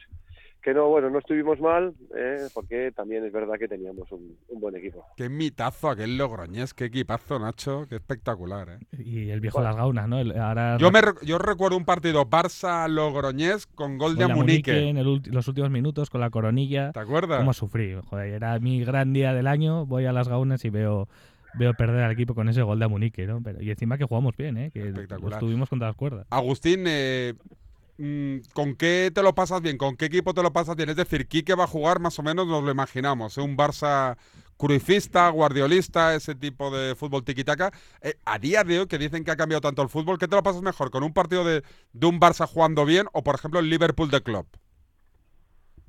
que 0.61 0.73
no, 0.73 0.87
bueno, 0.89 1.09
no 1.09 1.19
estuvimos 1.19 1.59
mal, 1.59 1.93
¿eh? 2.17 2.47
porque 2.53 2.91
también 2.93 3.23
es 3.25 3.31
verdad 3.33 3.55
que 3.59 3.67
teníamos 3.67 4.09
un, 4.11 4.37
un 4.47 4.59
buen 4.61 4.75
equipo. 4.77 5.05
Qué 5.17 5.29
mitazo 5.29 5.89
aquel 5.89 6.17
Logroñés, 6.17 6.73
qué 6.73 6.85
equipazo, 6.85 7.37
Nacho, 7.37 7.85
qué 7.89 7.95
espectacular, 7.95 8.69
¿eh? 8.69 8.79
Y 8.97 9.29
el 9.29 9.39
viejo 9.41 9.57
Bueno. 9.59 9.69
Las 9.69 9.77
Gaunas, 9.77 10.07
¿no? 10.07 10.19
El- 10.19 10.37
Ahora 10.39 10.77
Yo, 10.77 10.89
me, 10.91 11.01
yo 11.23 11.37
recuerdo 11.37 11.77
un 11.77 11.85
partido 11.85 12.25
Barça-Logroñés 12.25 13.67
con 13.75 13.97
gol 13.97 14.15
de 14.15 14.23
Amunique. 14.25 14.89
en 14.89 14.97
el 14.97 15.07
ulti- 15.07 15.31
los 15.31 15.47
últimos 15.47 15.69
minutos 15.69 16.09
con 16.09 16.21
la 16.21 16.29
coronilla. 16.29 16.91
¿Te 16.91 16.99
acuerdas? 16.99 17.39
¿Cómo 17.39 17.53
sufrí? 17.53 17.95
Joder, 18.09 18.33
era 18.33 18.57
mi 18.59 18.83
gran 18.83 19.13
día 19.13 19.33
del 19.33 19.47
año. 19.47 19.85
Voy 19.85 20.05
a 20.05 20.13
las 20.13 20.27
Gaunas 20.29 20.63
y 20.65 20.69
veo 20.69 21.07
veo 21.55 21.73
perder 21.73 22.03
al 22.03 22.11
equipo 22.11 22.35
con 22.35 22.49
ese 22.49 22.61
gol 22.61 22.79
de 22.79 22.85
Amunique, 22.85 23.25
¿no? 23.27 23.41
Pero, 23.41 23.61
y 23.61 23.69
encima 23.69 23.97
que 23.97 24.05
jugamos 24.05 24.35
bien, 24.37 24.57
¿eh? 24.57 24.71
Que 24.71 24.87
Espectacular. 24.87 25.33
estuvimos 25.39 25.69
contra 25.69 25.87
las 25.87 25.95
cuerdas. 25.95 26.25
Agustín, 26.29 26.83
eh, 26.87 27.33
mm, 27.97 28.37
¿con 28.53 28.75
qué 28.75 29.11
te 29.13 29.23
lo 29.23 29.35
pasas 29.35 29.61
bien? 29.61 29.77
¿Con 29.77 29.95
qué 29.95 30.05
equipo 30.05 30.33
te 30.33 30.43
lo 30.43 30.51
pasas 30.53 30.75
bien? 30.75 30.89
Es 30.89 30.95
decir, 30.95 31.27
Quique 31.27 31.55
va 31.55 31.65
a 31.65 31.67
jugar 31.67 31.99
más 31.99 32.17
o 32.19 32.23
menos, 32.23 32.47
nos 32.47 32.63
lo 32.63 32.71
imaginamos, 32.71 33.37
¿eh? 33.37 33.41
un 33.41 33.55
Barça 33.57 34.17
cruifista, 34.57 35.29
guardiolista, 35.29 36.15
ese 36.15 36.35
tipo 36.35 36.75
de 36.75 36.95
fútbol 36.95 37.23
tiquitaca. 37.23 37.71
Eh, 38.01 38.15
a 38.25 38.39
día 38.39 38.63
de 38.63 38.79
hoy, 38.79 38.87
que 38.87 38.97
dicen 38.97 39.23
que 39.23 39.31
ha 39.31 39.35
cambiado 39.35 39.61
tanto 39.61 39.81
el 39.81 39.89
fútbol, 39.89 40.17
¿qué 40.17 40.27
te 40.27 40.35
lo 40.35 40.43
pasas 40.43 40.61
mejor? 40.61 40.89
¿Con 40.89 41.03
un 41.03 41.13
partido 41.13 41.43
de, 41.43 41.63
de 41.91 42.07
un 42.07 42.19
Barça 42.19 42.47
jugando 42.47 42.85
bien 42.85 43.07
o, 43.13 43.23
por 43.23 43.35
ejemplo, 43.35 43.59
el 43.59 43.69
Liverpool 43.69 44.09
de 44.09 44.21
Klopp? 44.21 44.47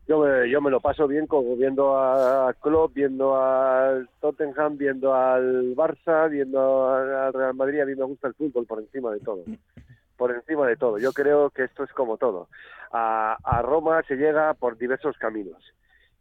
Yo 0.07 0.19
me, 0.19 0.51
yo 0.51 0.61
me 0.61 0.71
lo 0.71 0.81
paso 0.81 1.09
bien 1.09 1.27
como 1.27 1.57
viendo 1.57 1.97
a 1.97 2.53
Klopp, 2.61 2.93
viendo 2.95 3.37
al 3.41 4.09
Tottenham, 4.21 4.77
viendo 4.77 5.15
al 5.15 5.75
Barça, 5.75 6.29
viendo 6.31 6.89
al 6.91 7.33
Real 7.33 7.55
Madrid. 7.55 7.81
A 7.81 7.87
mí 7.87 7.95
me 7.95 8.05
gusta 8.05 8.29
el 8.29 8.35
fútbol 8.35 8.67
por 8.67 8.81
encima 8.81 9.11
de 9.13 9.21
todo. 9.21 9.45
Por 10.19 10.31
encima 10.31 10.67
de 10.67 10.77
todo. 10.77 10.99
Yo 10.99 11.13
creo 11.13 11.49
que 11.51 11.65
esto 11.65 11.85
es 11.85 11.93
como 11.93 12.19
todo. 12.19 12.49
A, 12.93 13.39
a 13.43 13.63
Roma 13.63 14.03
se 14.07 14.17
llega 14.17 14.53
por 14.55 14.77
diversos 14.77 15.17
caminos 15.17 15.63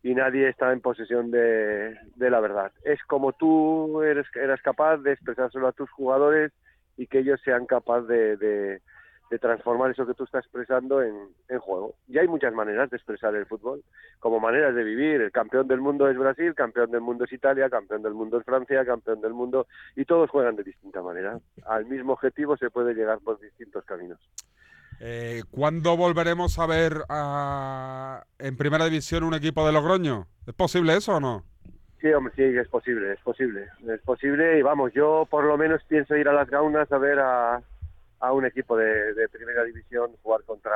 y 0.02 0.16
nadie 0.16 0.50
está 0.50 0.72
en 0.72 0.82
posesión 0.82 1.30
de, 1.30 1.96
la 2.18 2.40
verdad. 2.40 2.72
Es 2.84 3.04
como 3.04 3.34
tú 3.34 4.02
eres, 4.02 4.26
eras 4.36 4.62
capaz 4.62 4.98
de 4.98 5.12
expresárselo 5.12 5.68
a 5.68 5.72
tus 5.74 5.90
jugadores 5.92 6.52
y 6.98 7.08
que 7.08 7.20
ellos 7.20 7.40
sean 7.44 7.66
capaces 7.66 8.08
de, 8.08 8.38
de- 8.38 8.82
de 9.30 9.40
transformar 9.40 9.90
eso 9.92 10.06
que 10.06 10.14
tú 10.14 10.26
estás 10.26 10.44
expresando 10.46 11.02
en, 11.02 11.16
en 11.50 11.60
juego. 11.60 11.96
Y 12.08 12.18
hay 12.20 12.28
muchas 12.28 12.54
maneras 12.54 12.90
de 12.92 12.98
expresar 12.98 13.34
el 13.36 13.46
fútbol, 13.48 13.84
como 14.20 14.40
maneras 14.40 14.76
de 14.76 14.84
vivir. 14.84 15.22
El 15.22 15.32
campeón 15.32 15.68
del 15.68 15.82
mundo 15.82 16.08
es 16.08 16.18
Brasil, 16.18 16.54
campeón 16.54 16.92
del 16.92 17.02
mundo 17.02 17.24
es 17.26 17.34
Italia, 17.34 17.70
campeón 17.70 18.04
del 18.04 18.14
mundo 18.14 18.38
es 18.40 18.46
Francia, 18.46 18.86
campeón 18.86 19.22
del 19.22 19.34
mundo, 19.34 19.66
y 19.96 20.06
todos 20.06 20.30
juegan 20.30 20.56
de 20.56 20.64
distinta 20.64 21.02
manera. 21.02 21.40
Al 21.66 21.86
mismo 21.86 22.14
objetivo 22.14 22.58
se 22.58 22.70
puede 22.70 22.94
llegar 22.94 23.20
por 23.20 23.40
distintos 23.40 23.84
caminos. 23.86 24.20
Eh, 25.00 25.42
¿Cuándo 25.52 25.98
volveremos 25.98 26.60
a 26.60 26.68
ver 26.68 26.94
a- 27.10 28.24
en 28.38 28.56
Primera 28.56 28.86
División 28.86 29.24
un 29.24 29.34
equipo 29.34 29.66
de 29.66 29.74
Logroño? 29.74 30.28
¿Es 30.46 30.54
posible 30.54 30.96
eso 30.96 31.16
o 31.16 31.20
no? 31.20 31.44
Sí, 32.00 32.12
hombre, 32.14 32.34
sí, 32.36 32.44
es 32.44 32.68
posible, 32.68 33.14
es 33.14 33.20
posible, 33.22 33.66
es 33.88 34.02
posible. 34.02 34.60
Y 34.60 34.62
vamos, 34.62 34.94
yo 34.94 35.26
por 35.30 35.46
lo 35.46 35.58
menos 35.58 35.82
pienso 35.88 36.16
ir 36.16 36.28
a 36.28 36.34
las 36.34 36.50
gaunas 36.50 36.92
a 36.92 36.98
ver 36.98 37.18
a, 37.20 37.62
a 38.24 38.32
un 38.32 38.46
equipo 38.46 38.78
de, 38.78 39.14
de 39.14 39.28
primera 39.28 39.64
división 39.64 40.12
jugar 40.24 40.44
contra 40.46 40.72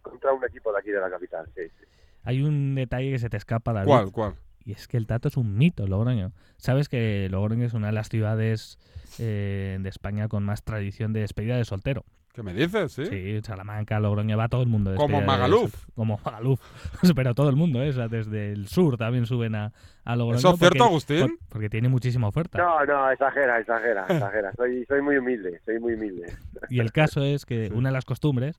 contra 0.00 0.32
un 0.32 0.42
equipo 0.44 0.72
de 0.72 0.78
aquí 0.78 0.90
de 0.90 1.00
la 1.00 1.10
capital. 1.10 1.46
Sí, 1.54 1.62
sí. 1.68 1.84
Hay 2.22 2.42
un 2.42 2.74
detalle 2.74 3.10
que 3.10 3.18
se 3.18 3.28
te 3.28 3.36
escapa, 3.36 3.72
David. 3.72 3.88
¿Cuál, 3.88 4.12
cuál? 4.12 4.34
Y 4.64 4.72
es 4.72 4.88
que 4.88 4.96
el 4.96 5.06
Tato 5.06 5.28
es 5.28 5.36
un 5.36 5.58
mito, 5.58 5.86
Logroño. 5.86 6.32
Sabes 6.56 6.88
que 6.88 7.28
Logroño 7.30 7.66
es 7.66 7.74
una 7.74 7.88
de 7.88 7.92
las 7.92 8.08
ciudades 8.08 8.78
eh, 9.18 9.78
de 9.80 9.88
España 9.88 10.28
con 10.28 10.44
más 10.44 10.62
tradición 10.64 11.12
de 11.12 11.20
despedida 11.20 11.56
de 11.56 11.64
soltero. 11.64 12.04
¿Qué 12.36 12.42
me 12.42 12.52
dices? 12.52 12.92
Sí. 12.92 13.06
Sí, 13.06 13.40
Salamanca, 13.42 13.98
Logroño, 13.98 14.36
va 14.36 14.46
todo 14.48 14.60
el 14.62 14.68
mundo. 14.68 14.90
de 14.90 14.96
Como 14.98 15.22
Magaluf. 15.22 15.86
Como 15.94 16.20
Magaluf. 16.22 16.60
Pero 17.16 17.34
todo 17.34 17.48
el 17.48 17.56
mundo, 17.56 17.82
¿eh? 17.82 17.88
O 17.88 17.92
sea, 17.94 18.08
desde 18.08 18.52
el 18.52 18.68
sur 18.68 18.98
también 18.98 19.24
suben 19.24 19.54
a, 19.54 19.72
a 20.04 20.16
Logroño. 20.16 20.38
¿Eso 20.38 20.50
es 20.52 20.58
cierto, 20.58 20.76
porque- 20.78 20.88
Agustín? 20.90 21.20
por- 21.38 21.48
porque 21.48 21.70
tiene 21.70 21.88
muchísima 21.88 22.28
oferta. 22.28 22.58
No, 22.58 22.84
no, 22.84 23.10
exagera, 23.10 23.58
exagera, 23.58 24.04
exagera. 24.06 24.52
Soy, 24.54 24.84
soy 24.86 25.00
muy 25.00 25.16
humilde, 25.16 25.60
soy 25.64 25.80
muy 25.80 25.94
humilde. 25.94 26.30
Y 26.68 26.80
el 26.80 26.92
caso 26.92 27.22
es 27.22 27.46
que 27.46 27.68
Sí. 27.70 27.72
una 27.74 27.88
de 27.88 27.94
las 27.94 28.04
costumbres 28.04 28.58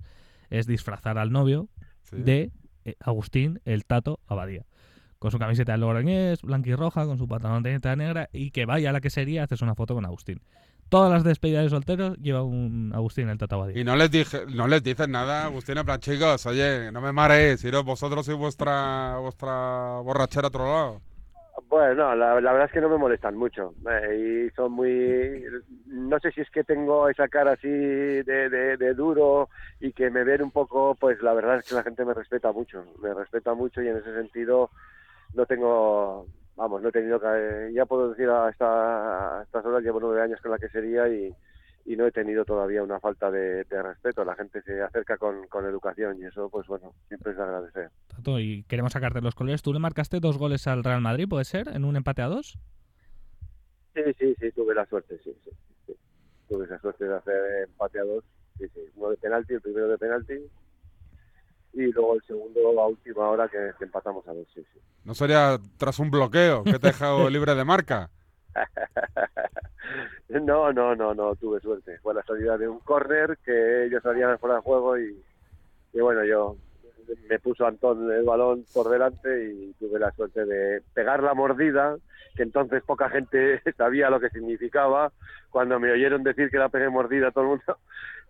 es 0.49 0.65
disfrazar 0.65 1.17
al 1.19 1.31
novio 1.31 1.67
Sí. 2.01 2.15
de 2.17 2.51
eh, 2.85 2.95
Agustín 2.99 3.59
el 3.65 3.85
Tato 3.85 4.19
Abadía. 4.27 4.63
Con 5.19 5.31
su 5.31 5.39
camiseta 5.39 5.71
de 5.73 5.77
Logroñés, 5.79 6.41
blanca 6.41 6.69
y 6.69 6.75
roja, 6.75 7.05
con 7.05 7.17
su 7.17 7.27
pantalón 7.27 7.63
de 7.63 7.71
tinta 7.71 7.95
negra 7.95 8.29
y 8.31 8.51
que 8.51 8.65
vaya 8.65 8.91
a 8.91 8.93
la 8.93 9.01
quesería 9.01 9.43
haces 9.43 9.61
una 9.61 9.73
foto 9.75 9.95
con 9.95 10.05
Agustín. 10.05 10.41
Todas 10.89 11.11
las 11.11 11.23
despedidas 11.23 11.63
de 11.63 11.69
solteros 11.69 12.17
lleva 12.19 12.43
un 12.43 12.91
Agustín 12.95 13.27
el 13.27 13.37
Tato 13.37 13.55
Abadía. 13.55 13.81
Y 13.81 13.83
no 13.83 13.95
les 13.95 14.09
dije, 14.09 14.45
no 14.47 14.67
les 14.67 14.81
dices 14.83 15.09
nada, 15.09 15.45
Agustín, 15.45 15.77
en 15.77 15.85
plan, 15.85 15.99
chicos, 15.99 16.45
oye, 16.45 16.91
no 16.91 17.01
me 17.01 17.11
mareéis, 17.11 17.63
iros 17.65 17.83
vosotros 17.83 18.27
y 18.29 18.33
vuestra 18.33 19.17
vuestra 19.17 19.99
borrachera 20.03 20.45
a 20.45 20.49
otro 20.49 20.63
lado. 20.65 21.01
Bueno, 21.69 21.95
no, 21.95 22.15
la, 22.15 22.39
la 22.39 22.51
verdad 22.53 22.67
es 22.67 22.71
que 22.71 22.79
no 22.79 22.87
me 22.87 22.97
molestan 22.99 23.35
mucho. 23.35 23.73
eh, 23.89 24.47
y 24.47 24.55
son 24.55 24.71
muy. 24.73 25.43
No 25.87 26.19
sé 26.19 26.31
si 26.31 26.41
es 26.41 26.49
que 26.51 26.63
tengo 26.63 27.09
esa 27.09 27.27
cara 27.27 27.53
así 27.53 27.67
de, 27.67 28.23
de, 28.49 28.77
de 28.77 28.93
duro 28.93 29.49
y 29.81 29.91
que 29.91 30.09
me 30.11 30.23
ven 30.23 30.43
un 30.43 30.51
poco. 30.51 30.95
Pues 30.95 31.21
la 31.21 31.33
verdad 31.33 31.57
es 31.57 31.67
que 31.67 31.75
la 31.75 31.83
gente 31.83 32.05
me 32.05 32.13
respeta 32.13 32.51
mucho. 32.51 32.85
Me 33.01 33.13
respeta 33.13 33.55
mucho 33.55 33.81
y 33.81 33.87
en 33.87 33.97
ese 33.97 34.13
sentido 34.13 34.69
no 35.33 35.45
tengo. 35.45 36.27
Vamos, 36.55 36.81
no 36.81 36.89
he 36.89 36.91
tenido 36.91 37.19
que. 37.19 37.71
Ya 37.73 37.85
puedo 37.85 38.09
decir 38.09 38.29
a, 38.29 38.49
esta, 38.49 39.39
a 39.39 39.43
estas 39.43 39.65
horas, 39.65 39.83
llevo 39.83 39.99
nueve 39.99 40.21
años 40.21 40.41
con 40.41 40.51
la 40.51 40.57
que 40.57 40.69
sería 40.69 41.07
y, 41.07 41.33
y 41.85 41.95
no 41.95 42.07
he 42.07 42.11
tenido 42.11 42.45
todavía 42.45 42.81
una 42.81 42.99
falta 42.99 43.29
de, 43.29 43.63
de 43.63 43.83
respeto. 43.83 44.25
La 44.25 44.35
gente 44.35 44.61
se 44.63 44.81
acerca 44.81 45.17
con, 45.17 45.47
con 45.47 45.65
educación 45.65 46.19
y 46.19 46.25
eso, 46.25 46.49
pues 46.49 46.67
bueno, 46.67 46.93
siempre 47.07 47.31
es 47.31 47.37
de 47.37 47.43
agradecer. 47.43 47.91
Tato, 48.07 48.39
y 48.39 48.63
queremos 48.63 48.93
sacarte 48.93 49.21
los 49.21 49.35
colores. 49.35 49.61
Tú 49.61 49.71
le 49.71 49.79
marcaste 49.79 50.19
dos 50.19 50.37
goles 50.37 50.67
al 50.67 50.83
Real 50.83 51.01
Madrid, 51.01 51.27
¿puede 51.29 51.45
ser? 51.45 51.67
¿En 51.69 51.85
un 51.85 51.95
empate 51.95 52.23
a 52.23 52.27
dos? 52.27 52.57
Sí, 53.93 54.01
sí, 54.19 54.35
sí, 54.39 54.51
tuve 54.51 54.75
la 54.75 54.85
suerte, 54.85 55.19
sí, 55.23 55.35
sí, 55.43 55.51
sí. 55.85 55.95
Tuve 56.47 56.65
esa 56.65 56.79
suerte 56.79 57.05
de 57.05 57.15
hacer 57.15 57.63
empate 57.67 57.99
a 57.99 58.03
dos, 58.03 58.23
sí, 58.57 58.67
sí. 58.73 58.81
Uno 58.95 59.09
de 59.09 59.17
penalti, 59.17 59.53
el 59.55 59.61
primero 59.61 59.87
de 59.87 59.97
penalti, 59.97 60.33
y 61.83 61.91
luego 61.91 62.15
el 62.15 62.21
segundo 62.23 62.81
a 62.81 62.87
última 62.87 63.29
hora 63.29 63.47
que, 63.47 63.71
que 63.77 63.85
empatamos 63.85 64.27
a 64.27 64.33
dos, 64.33 64.47
sí, 64.53 64.65
sí. 64.73 64.79
No 65.03 65.13
sería 65.13 65.57
tras 65.77 65.99
un 65.99 66.11
bloqueo 66.11 66.63
que 66.63 66.79
te 66.79 66.87
dejado 66.87 67.29
libre 67.29 67.55
de 67.55 67.65
marca. 67.65 68.09
No, 70.29 70.73
no, 70.73 70.93
no, 70.93 71.13
no, 71.13 71.35
tuve 71.35 71.61
suerte. 71.61 71.99
Fue 71.99 72.13
la 72.13 72.21
salida 72.23 72.57
de 72.57 72.67
un 72.67 72.79
córner 72.79 73.37
que 73.45 73.85
ellos 73.85 74.03
salían 74.03 74.37
fuera 74.39 74.55
de 74.55 74.61
juego 74.61 74.97
y, 74.97 75.23
y 75.93 75.99
bueno, 76.01 76.23
yo 76.25 76.57
me 77.29 77.39
puso 77.39 77.65
Antón 77.65 78.11
el 78.11 78.25
balón 78.25 78.65
por 78.73 78.89
delante 78.89 79.51
y 79.51 79.73
tuve 79.79 79.99
la 79.99 80.11
suerte 80.11 80.45
de 80.45 80.81
pegar 80.93 81.23
la 81.23 81.33
mordida, 81.33 81.95
que 82.35 82.43
entonces 82.43 82.83
poca 82.83 83.09
gente 83.09 83.61
sabía 83.77 84.09
lo 84.09 84.19
que 84.19 84.29
significaba. 84.29 85.11
Cuando 85.49 85.79
me 85.79 85.91
oyeron 85.91 86.23
decir 86.23 86.49
que 86.49 86.57
la 86.57 86.69
pegué 86.69 86.89
mordida 86.89 87.31
todo 87.31 87.43
el 87.45 87.49
mundo, 87.51 87.77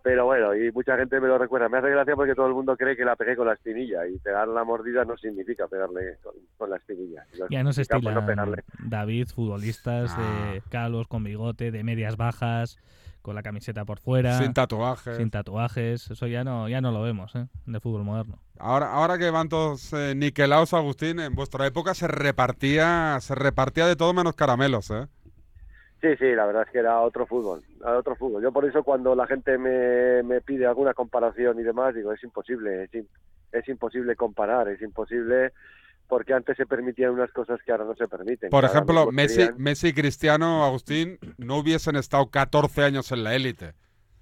pero 0.07 0.23
bueno, 0.23 0.55
y 0.55 0.71
mucha 0.71 0.95
gente 0.95 1.19
me 1.19 1.27
lo 1.27 1.37
recuerda. 1.37 1.67
Me 1.67 1.79
hace 1.79 1.89
gracia 1.89 2.15
porque 2.15 2.33
todo 2.33 2.47
el 2.47 2.53
mundo 2.53 2.77
cree 2.77 2.95
que 2.95 3.03
la 3.03 3.17
pegué 3.17 3.35
con 3.35 3.45
la 3.45 3.53
espinilla 3.55 4.07
y 4.07 4.17
pegar 4.19 4.47
la 4.47 4.63
mordida 4.63 5.03
no 5.03 5.17
significa 5.17 5.67
pegarle 5.67 6.15
con, 6.23 6.33
con 6.57 6.69
la 6.69 6.77
espinilla. 6.77 7.25
Ya 7.49 7.61
no 7.61 7.73
se 7.73 7.83
significa, 7.83 7.99
pues, 8.01 8.15
no 8.15 8.21
estilan, 8.21 8.25
pegarle. 8.25 8.63
David, 8.89 9.27
futbolistas 9.35 10.13
Ah. 10.15 10.51
de 10.53 10.61
calvos 10.69 11.09
con 11.09 11.25
bigote, 11.25 11.71
de 11.71 11.83
medias 11.83 12.15
bajas, 12.15 12.77
con 13.21 13.35
la 13.35 13.43
camiseta 13.43 13.83
por 13.83 13.99
fuera, 13.99 14.37
Sin 14.39 14.53
tatuajes. 14.53 15.17
sin 15.17 15.29
tatuajes. 15.29 16.09
Eso 16.09 16.27
ya 16.27 16.45
no, 16.45 16.69
ya 16.69 16.79
no 16.79 16.93
lo 16.93 17.01
vemos, 17.01 17.35
¿eh? 17.35 17.45
En 17.67 17.75
el 17.75 17.81
fútbol 17.81 18.05
moderno. 18.05 18.39
Ahora, 18.59 18.93
ahora 18.93 19.17
que 19.17 19.29
van 19.29 19.49
todos 19.49 19.91
eh, 19.91 20.13
niquelados, 20.15 20.73
Agustín, 20.73 21.19
en 21.19 21.35
vuestra 21.35 21.67
época 21.67 21.93
se 21.93 22.07
repartía, 22.07 23.17
se 23.19 23.35
repartía 23.35 23.85
de 23.85 23.97
todo 23.97 24.13
menos 24.13 24.35
caramelos, 24.37 24.89
¿eh? 24.91 25.07
Sí, 26.01 26.09
sí, 26.19 26.25
la 26.35 26.45
verdad 26.45 26.63
es 26.65 26.71
que 26.71 26.77
era 26.79 27.01
otro 27.01 27.25
fútbol, 27.25 27.63
era 27.81 27.97
otro 27.97 28.15
fútbol. 28.15 28.43
Yo 28.43 28.51
por 28.51 28.65
eso 28.65 28.83
cuando 28.83 29.15
la 29.15 29.25
gente 29.25 29.57
me, 29.57 30.21
me 30.23 30.41
pide 30.41 30.67
alguna 30.67 30.93
comparación 30.93 31.59
y 31.59 31.63
demás, 31.63 31.95
digo, 31.95 32.13
es 32.13 32.23
imposible, 32.23 32.83
es, 32.83 32.91
im- 32.91 33.07
es 33.51 33.67
imposible 33.67 34.15
comparar, 34.15 34.67
es 34.67 34.81
imposible 34.81 35.53
porque 36.07 36.33
antes 36.33 36.55
se 36.55 36.65
permitían 36.67 37.11
unas 37.11 37.31
cosas 37.31 37.59
que 37.65 37.71
ahora 37.71 37.85
no 37.85 37.95
se 37.95 38.07
permiten. 38.07 38.49
Por 38.51 38.63
ejemplo, 38.63 39.11
Messi, 39.11 39.35
serían- 39.35 39.55
Messi 39.57 39.87
y 39.87 39.93
Cristiano, 39.93 40.63
Agustín, 40.65 41.17
no 41.37 41.57
hubiesen 41.57 41.95
estado 41.95 42.29
14 42.29 42.83
años 42.83 43.11
en 43.11 43.23
la 43.23 43.33
élite. 43.35 43.73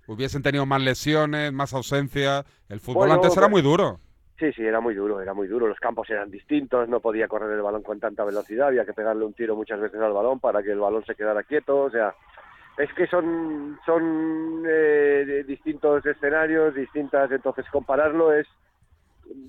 Hubiesen 0.08 0.44
tenido 0.44 0.65
más 0.65 0.82
lesiones, 0.82 1.51
más 1.51 1.74
ausencia. 1.74 2.46
El 2.70 2.79
fútbol 2.79 3.08
Bueno, 3.08 3.13
antes 3.15 3.34
era 3.36 3.48
pues- 3.50 3.51
muy 3.51 3.62
duro. 3.62 4.00
Sí, 4.37 4.51
sí, 4.51 4.65
era 4.65 4.81
muy 4.81 4.93
duro, 4.93 5.21
era 5.21 5.33
muy 5.33 5.47
duro. 5.47 5.67
Los 5.67 5.79
campos 5.79 6.09
eran 6.09 6.29
distintos, 6.29 6.89
no 6.89 6.99
podía 6.99 7.27
correr 7.27 7.51
el 7.51 7.61
balón 7.61 7.83
con 7.83 7.99
tanta 7.99 8.25
velocidad, 8.25 8.67
había 8.67 8.85
que 8.85 8.93
pegarle 8.93 9.23
un 9.23 9.33
tiro 9.33 9.55
muchas 9.55 9.79
veces 9.79 9.99
al 10.01 10.11
balón 10.11 10.39
para 10.39 10.61
que 10.61 10.71
el 10.71 10.79
balón 10.79 11.05
se 11.05 11.15
quedara 11.15 11.43
quieto. 11.43 11.83
O 11.83 11.89
sea, 11.89 12.13
es 12.77 12.91
que 12.93 13.07
son, 13.07 13.79
son 13.85 14.63
eh, 14.67 15.45
distintos 15.47 16.05
escenarios, 16.05 16.75
distintas. 16.75 17.31
Entonces, 17.31 17.65
compararlo 17.71 18.33
es, 18.33 18.45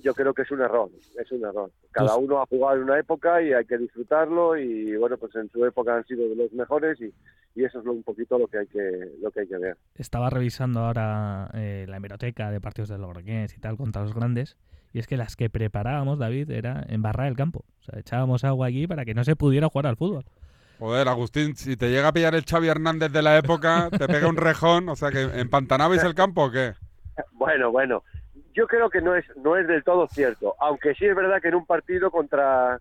yo 0.01 0.13
creo 0.13 0.33
que 0.33 0.41
es 0.43 0.51
un 0.51 0.61
error, 0.61 0.89
es 1.19 1.31
un 1.31 1.43
error. 1.43 1.71
Cada 1.91 2.13
Pues- 2.15 2.25
uno 2.25 2.41
ha 2.41 2.45
jugado 2.45 2.77
en 2.77 2.83
una 2.83 2.99
época 2.99 3.41
y 3.41 3.53
hay 3.53 3.65
que 3.65 3.77
disfrutarlo 3.77 4.57
y 4.57 4.95
bueno, 4.97 5.17
pues 5.17 5.35
en 5.35 5.49
su 5.49 5.63
época 5.65 5.95
han 5.95 6.05
sido 6.05 6.27
de 6.29 6.35
los 6.35 6.51
mejores 6.53 6.99
y, 7.01 7.13
y 7.55 7.63
eso 7.65 7.79
es 7.79 7.85
lo- 7.85 7.93
un 7.93 8.03
poquito 8.03 8.37
lo 8.37 8.47
que 8.47 8.59
hay 8.59 8.67
que, 8.67 9.11
lo 9.21 9.31
que 9.31 9.41
hay 9.41 9.47
que 9.47 9.57
ver. 9.57 9.77
Estaba 9.95 10.29
revisando 10.29 10.79
ahora 10.81 11.49
eh, 11.53 11.85
la 11.87 11.97
hemeroteca 11.97 12.51
de 12.51 12.61
partidos 12.61 12.89
de 12.89 12.97
Logroñés 12.97 13.55
y 13.55 13.59
tal 13.59 13.77
contra 13.77 14.01
los 14.03 14.13
grandes. 14.13 14.57
Y 14.93 14.99
es 14.99 15.07
que 15.07 15.17
las 15.17 15.35
que 15.35 15.49
preparábamos, 15.49 16.17
David, 16.17 16.49
era 16.49 16.83
embarrar 16.87 17.27
el 17.27 17.35
campo. 17.35 17.65
O 17.81 17.83
sea, 17.83 17.99
echábamos 17.99 18.43
agua 18.43 18.67
aquí 18.67 18.87
para 18.87 19.05
que 19.05 19.13
no 19.13 19.23
se 19.23 19.35
pudiera 19.35 19.67
jugar 19.69 19.87
al 19.87 19.97
fútbol. 19.97 20.23
Joder, 20.79 21.07
Agustín, 21.07 21.55
si 21.55 21.75
te 21.75 21.89
llega 21.89 22.07
a 22.09 22.13
pillar 22.13 22.35
el 22.35 22.45
Xavi 22.45 22.67
Hernández 22.67 23.11
de 23.11 23.21
la 23.21 23.37
época, 23.37 23.89
te 23.91 24.07
pega 24.07 24.27
un 24.27 24.37
rejón. 24.37 24.89
O 24.89 24.95
sea, 24.95 25.11
que 25.11 25.23
¿empantanabais 25.39 26.03
el 26.03 26.15
campo 26.15 26.45
o 26.45 26.51
qué? 26.51 26.73
Bueno, 27.33 27.71
bueno, 27.71 28.03
yo 28.57 28.65
creo 28.67 28.89
que 28.89 29.01
no 29.01 29.15
es 29.15 29.23
no 29.37 29.55
es 29.55 29.67
del 29.67 29.83
todo 29.83 30.07
cierto, 30.07 30.55
aunque 30.59 30.95
sí 30.95 31.05
es 31.05 31.15
verdad 31.15 31.39
que 31.41 31.49
en 31.49 31.55
un 31.55 31.65
partido 31.67 32.09
contra 32.09 32.79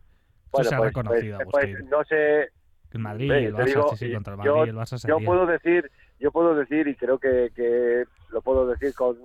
se 0.63 0.75
ha 0.75 0.81
reconocido, 0.81 1.39
pues, 1.51 1.67
Agustín. 1.67 1.91
no 1.91 2.03
sé, 2.05 2.49
El 2.93 3.01
Madrid, 3.01 3.31
el 3.31 3.55
Barça, 3.55 3.65
digo, 3.67 3.89
sí, 3.91 4.07
sí, 4.07 4.13
contra 4.15 4.35
el 4.35 4.41
yo- 4.43 4.57
Madrid, 4.57 4.71
el 4.71 4.77
Barça 4.77 5.07
yo 5.07 5.19
puedo 5.21 5.45
decir, 5.47 5.91
yo 6.19 6.33
puedo 6.33 6.55
decir 6.55 6.89
y 6.89 6.95
creo 6.97 7.19
que, 7.19 7.51
que 7.55 8.05
lo 8.31 8.41
puedo 8.41 8.67
decir 8.67 8.95
con, 8.95 9.19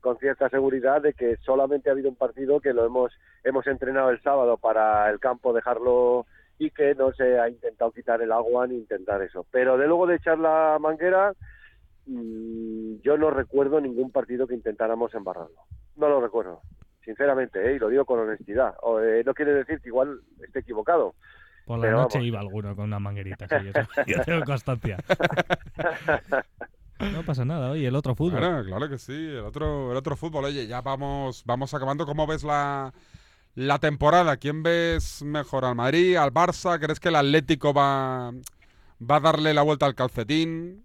con 0.00 0.16
cierta 0.18 0.48
seguridad 0.50 1.02
de 1.02 1.14
que 1.14 1.36
solamente 1.38 1.88
ha 1.88 1.92
habido 1.94 2.08
un 2.10 2.14
partido 2.16 2.60
que 2.60 2.72
lo 2.72 2.86
hemos 2.86 3.12
hemos 3.42 3.66
entrenado 3.66 4.10
el 4.10 4.22
sábado 4.22 4.56
para 4.56 5.10
el 5.10 5.18
campo 5.18 5.52
dejarlo 5.52 6.26
y 6.60 6.70
que 6.70 6.94
no 6.94 7.12
se 7.12 7.40
ha 7.40 7.48
intentado 7.48 7.90
quitar 7.90 8.22
el 8.22 8.30
agua 8.30 8.66
ni 8.68 8.76
intentar 8.76 9.20
eso. 9.22 9.44
Pero 9.50 9.76
de 9.78 9.86
luego 9.88 10.06
de 10.06 10.16
echar 10.16 10.38
la 10.38 10.76
manguera, 10.80 11.32
yo 13.02 13.16
no 13.18 13.30
recuerdo 13.30 13.80
ningún 13.80 14.10
partido 14.10 14.46
que 14.46 14.54
intentáramos 14.54 15.14
embarrarlo. 15.14 15.56
No 15.96 16.08
lo 16.08 16.20
recuerdo, 16.20 16.62
sinceramente, 17.04 17.70
¿eh? 17.70 17.74
y 17.76 17.78
lo 17.78 17.88
digo 17.88 18.04
con 18.04 18.20
honestidad. 18.20 18.74
O, 18.82 19.00
eh, 19.00 19.22
no 19.24 19.34
quiere 19.34 19.52
decir 19.54 19.80
que 19.80 19.88
igual 19.88 20.20
esté 20.42 20.60
equivocado. 20.60 21.14
Por 21.66 21.78
la 21.78 21.82
pero 21.84 21.96
noche 22.02 22.18
vamos. 22.18 22.26
iba 22.28 22.40
alguno 22.40 22.74
con 22.74 22.86
una 22.86 22.98
manguerita, 22.98 23.46
sí, 23.46 23.66
yo, 23.66 23.72
tengo- 23.72 23.88
yo 24.06 24.22
tengo 24.24 24.44
constancia. 24.44 24.96
No 27.12 27.22
pasa 27.22 27.44
nada, 27.44 27.70
oye, 27.70 27.86
el 27.86 27.94
otro 27.94 28.16
fútbol. 28.16 28.40
Claro, 28.40 28.64
claro 28.64 28.88
que 28.88 28.98
sí. 28.98 29.12
El 29.12 29.44
otro, 29.44 29.92
el 29.92 29.96
otro 29.96 30.16
fútbol. 30.16 30.46
Oye, 30.46 30.66
ya 30.66 30.80
vamos, 30.80 31.44
vamos 31.46 31.72
acabando. 31.72 32.04
¿Cómo 32.04 32.26
ves 32.26 32.42
la, 32.42 32.92
la 33.54 33.78
temporada? 33.78 34.36
¿Quién 34.36 34.64
ves 34.64 35.22
mejor? 35.22 35.64
¿Al 35.64 35.76
Madrid? 35.76 36.16
¿Al 36.16 36.32
Barça? 36.32 36.76
¿Crees 36.80 36.98
que 36.98 37.10
el 37.10 37.14
Atlético 37.14 37.72
va, 37.72 38.32
va 39.00 39.16
a 39.16 39.20
darle 39.20 39.54
la 39.54 39.62
vuelta 39.62 39.86
al 39.86 39.94
calcetín? 39.94 40.84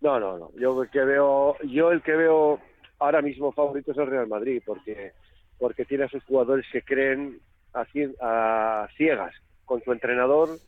No, 0.00 0.20
no, 0.20 0.38
no. 0.38 0.50
Yo 0.56 0.82
el 0.82 0.90
que 0.90 1.00
veo, 1.00 1.56
yo 1.64 1.90
el 1.90 2.02
que 2.02 2.12
veo 2.14 2.60
ahora 2.98 3.20
mismo 3.22 3.52
favorito 3.52 3.92
es 3.92 3.98
el 3.98 4.06
Real 4.06 4.28
Madrid, 4.28 4.62
porque 4.64 5.12
porque 5.58 5.84
tiene 5.84 6.04
a 6.04 6.08
sus 6.08 6.22
jugadores 6.24 6.64
que 6.70 6.82
creen 6.82 7.40
a, 7.74 7.84
a 8.20 8.88
ciegas 8.96 9.34
con 9.64 9.82
su 9.82 9.92
entrenador, 9.92 10.60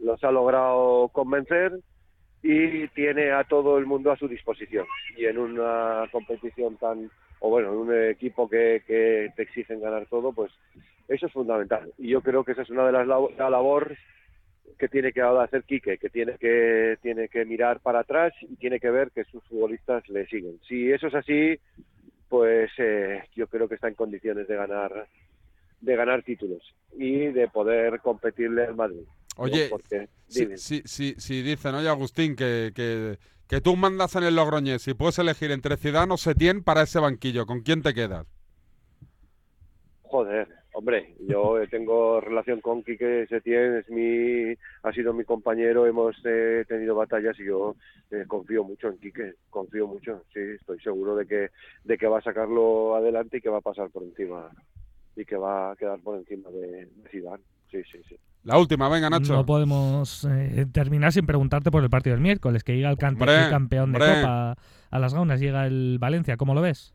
los 0.00 0.22
ha 0.22 0.30
logrado 0.30 1.08
convencer 1.08 1.72
y 2.42 2.86
tiene 2.88 3.32
a 3.32 3.44
todo 3.44 3.78
el 3.78 3.86
mundo 3.86 4.12
a 4.12 4.18
su 4.18 4.28
disposición. 4.28 4.86
Y 5.16 5.24
en 5.24 5.38
una 5.38 6.06
competición 6.12 6.76
tan, 6.76 7.10
o 7.40 7.48
bueno, 7.48 7.72
en 7.72 7.78
un 7.78 7.94
equipo 8.10 8.46
que, 8.50 8.82
que 8.86 9.32
te 9.34 9.42
exigen 9.44 9.80
ganar 9.80 10.04
todo, 10.10 10.30
pues 10.32 10.52
eso 11.08 11.24
es 11.24 11.32
fundamental. 11.32 11.90
Y 11.96 12.08
yo 12.10 12.20
creo 12.20 12.44
que 12.44 12.52
esa 12.52 12.62
es 12.62 12.70
una 12.70 12.84
de 12.84 12.92
las 12.92 13.06
labo- 13.06 13.32
la 13.38 13.48
labor 13.48 13.96
que 14.78 14.88
tiene 14.88 15.12
que 15.12 15.22
hacer 15.22 15.64
Quique, 15.64 15.98
que 15.98 16.10
tiene 16.10 16.36
que 16.38 16.98
tiene 17.02 17.28
que 17.28 17.44
mirar 17.44 17.80
para 17.80 18.00
atrás 18.00 18.32
y 18.42 18.56
tiene 18.56 18.80
que 18.80 18.90
ver 18.90 19.10
que 19.10 19.24
sus 19.24 19.42
futbolistas 19.44 20.08
le 20.08 20.26
siguen. 20.26 20.58
Si 20.68 20.90
eso 20.90 21.06
es 21.06 21.14
así, 21.14 21.58
pues 22.28 22.70
eh, 22.78 23.22
yo 23.34 23.46
creo 23.46 23.68
que 23.68 23.76
está 23.76 23.88
en 23.88 23.94
condiciones 23.94 24.48
de 24.48 24.56
ganar 24.56 25.06
de 25.80 25.96
ganar 25.96 26.22
títulos 26.22 26.62
y 26.96 27.26
de 27.26 27.48
poder 27.48 28.00
competirle 28.00 28.64
al 28.64 28.74
Madrid. 28.74 29.04
Oye, 29.36 29.68
porque 29.68 30.08
Si, 30.28 30.56
si, 30.56 30.82
si, 30.84 31.14
si 31.18 31.42
dicen, 31.42 31.74
oye 31.74 31.88
Agustín, 31.88 32.36
que, 32.36 32.72
que, 32.74 33.18
que 33.48 33.60
tú 33.60 33.76
mandas 33.76 34.14
en 34.16 34.24
el 34.24 34.36
Logroñés 34.36 34.86
y 34.88 34.94
puedes 34.94 35.18
elegir 35.18 35.50
entre 35.50 35.76
Zidane 35.76 36.14
o 36.14 36.16
Setién 36.16 36.62
para 36.62 36.82
ese 36.82 37.00
banquillo, 37.00 37.44
¿con 37.44 37.60
quién 37.60 37.82
te 37.82 37.94
quedas? 37.94 38.26
Joder, 40.02 40.48
hombre, 40.74 41.14
yo 41.26 41.56
tengo 41.70 42.20
relación 42.20 42.60
con 42.60 42.82
Quique 42.82 43.26
Setién, 43.28 43.76
es 43.76 43.88
mi, 43.88 44.54
ha 44.82 44.92
sido 44.92 45.12
mi 45.14 45.24
compañero, 45.24 45.86
hemos 45.86 46.14
eh, 46.24 46.64
tenido 46.68 46.94
batallas 46.94 47.38
y 47.40 47.46
yo 47.46 47.74
eh, 48.10 48.24
confío 48.28 48.62
mucho 48.64 48.88
en 48.88 48.98
Quique, 48.98 49.34
confío 49.50 49.86
mucho, 49.86 50.22
sí, 50.32 50.40
estoy 50.60 50.78
seguro 50.80 51.16
de 51.16 51.26
que, 51.26 51.48
de 51.84 51.96
que 51.98 52.06
va 52.06 52.18
a 52.18 52.22
sacarlo 52.22 52.94
adelante 52.96 53.38
y 53.38 53.40
que 53.40 53.48
va 53.48 53.58
a 53.58 53.62
pasar 53.62 53.88
por 53.90 54.02
encima 54.02 54.50
y 55.16 55.24
que 55.24 55.36
va 55.36 55.70
a 55.72 55.76
quedar 55.76 55.98
por 56.00 56.18
encima 56.18 56.50
de, 56.50 56.86
de 56.86 57.08
Zidane, 57.10 57.42
sí, 57.70 57.78
sí, 57.90 57.98
sí. 58.08 58.16
La 58.42 58.58
última, 58.58 58.90
venga 58.90 59.08
Nacho. 59.08 59.32
No 59.32 59.46
podemos 59.46 60.26
eh, 60.30 60.66
terminar 60.70 61.12
sin 61.12 61.24
preguntarte 61.24 61.70
por 61.70 61.82
el 61.82 61.88
partido 61.88 62.14
del 62.14 62.22
miércoles, 62.22 62.62
que 62.62 62.74
llega 62.76 62.90
el, 62.90 62.98
cante- 62.98 63.22
Hombre, 63.22 63.44
el 63.44 63.48
campeón 63.50 63.92
de 63.92 63.98
hombre. 64.00 64.20
Copa 64.20 64.56
a 64.90 64.98
las 64.98 65.14
gaunas, 65.14 65.40
llega 65.40 65.66
el 65.66 65.96
Valencia, 65.98 66.36
¿cómo 66.36 66.52
lo 66.54 66.60
ves? 66.60 66.92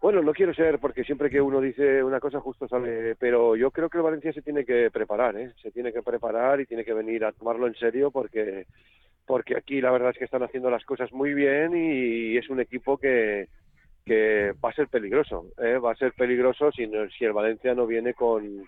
Bueno, 0.00 0.22
no 0.22 0.32
quiero 0.32 0.54
ser, 0.54 0.78
porque 0.78 1.02
siempre 1.02 1.28
que 1.28 1.40
uno 1.40 1.60
dice 1.60 2.04
una 2.04 2.20
cosa 2.20 2.40
justo 2.40 2.68
sale, 2.68 3.16
pero 3.16 3.56
yo 3.56 3.72
creo 3.72 3.90
que 3.90 3.98
el 3.98 4.04
Valencia 4.04 4.32
se 4.32 4.42
tiene 4.42 4.64
que 4.64 4.90
preparar, 4.92 5.36
¿eh? 5.36 5.52
Se 5.60 5.72
tiene 5.72 5.92
que 5.92 6.02
preparar 6.02 6.60
y 6.60 6.66
tiene 6.66 6.84
que 6.84 6.94
venir 6.94 7.24
a 7.24 7.32
tomarlo 7.32 7.66
en 7.66 7.74
serio 7.74 8.10
porque 8.12 8.66
porque 9.26 9.56
aquí 9.56 9.80
la 9.80 9.90
verdad 9.90 10.10
es 10.10 10.18
que 10.18 10.24
están 10.24 10.42
haciendo 10.44 10.70
las 10.70 10.84
cosas 10.84 11.12
muy 11.12 11.34
bien 11.34 11.72
y 11.76 12.36
es 12.36 12.48
un 12.50 12.60
equipo 12.60 12.98
que, 12.98 13.48
que 14.04 14.52
va 14.64 14.70
a 14.70 14.74
ser 14.74 14.88
peligroso, 14.88 15.46
¿eh? 15.58 15.78
Va 15.78 15.92
a 15.92 15.96
ser 15.96 16.12
peligroso 16.14 16.72
si, 16.72 16.90
si 17.18 17.24
el 17.24 17.32
Valencia 17.34 17.74
no 17.74 17.86
viene 17.86 18.14
con, 18.14 18.64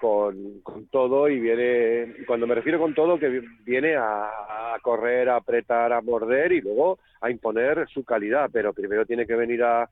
con, 0.00 0.60
con 0.62 0.88
todo 0.88 1.28
y 1.28 1.40
viene, 1.40 2.14
cuando 2.26 2.46
me 2.46 2.54
refiero 2.56 2.78
con 2.78 2.94
todo, 2.94 3.18
que 3.18 3.28
vi- 3.28 3.46
viene 3.64 3.96
a 3.96 4.76
correr, 4.82 5.28
a 5.30 5.36
apretar, 5.36 5.92
a 5.92 6.02
morder 6.02 6.52
y 6.52 6.60
luego 6.60 6.98
a 7.20 7.30
imponer 7.30 7.88
su 7.88 8.04
calidad, 8.04 8.50
pero 8.52 8.72
primero 8.74 9.06
tiene 9.06 9.26
que 9.26 9.36
venir 9.36 9.62
a, 9.62 9.88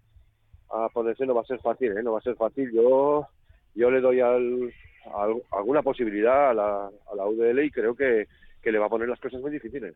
a 0.73 0.89
ponerse 0.89 1.27
no 1.27 1.35
va 1.35 1.43
a 1.43 1.45
ser 1.47 1.61
fácil, 1.61 1.97
¿eh? 1.97 2.03
no 2.03 2.13
va 2.13 2.19
a 2.19 2.23
ser 2.23 2.37
fácil. 2.37 2.71
Yo 2.73 3.27
yo 3.75 3.91
le 3.91 4.01
doy 4.01 4.21
al, 4.21 4.73
al- 5.15 5.43
alguna 5.53 5.83
posibilidad 5.83 6.51
a 6.51 6.55
la, 6.55 6.87
a 6.87 7.15
la 7.17 7.27
UDL 7.27 7.65
y 7.65 7.71
creo 7.71 7.95
que, 7.95 8.27
que 8.63 8.71
le 8.73 8.79
va 8.79 8.87
a 8.87 8.91
poner 8.91 9.09
las 9.09 9.19
cosas 9.21 9.41
muy 9.41 9.51
difíciles. 9.51 9.95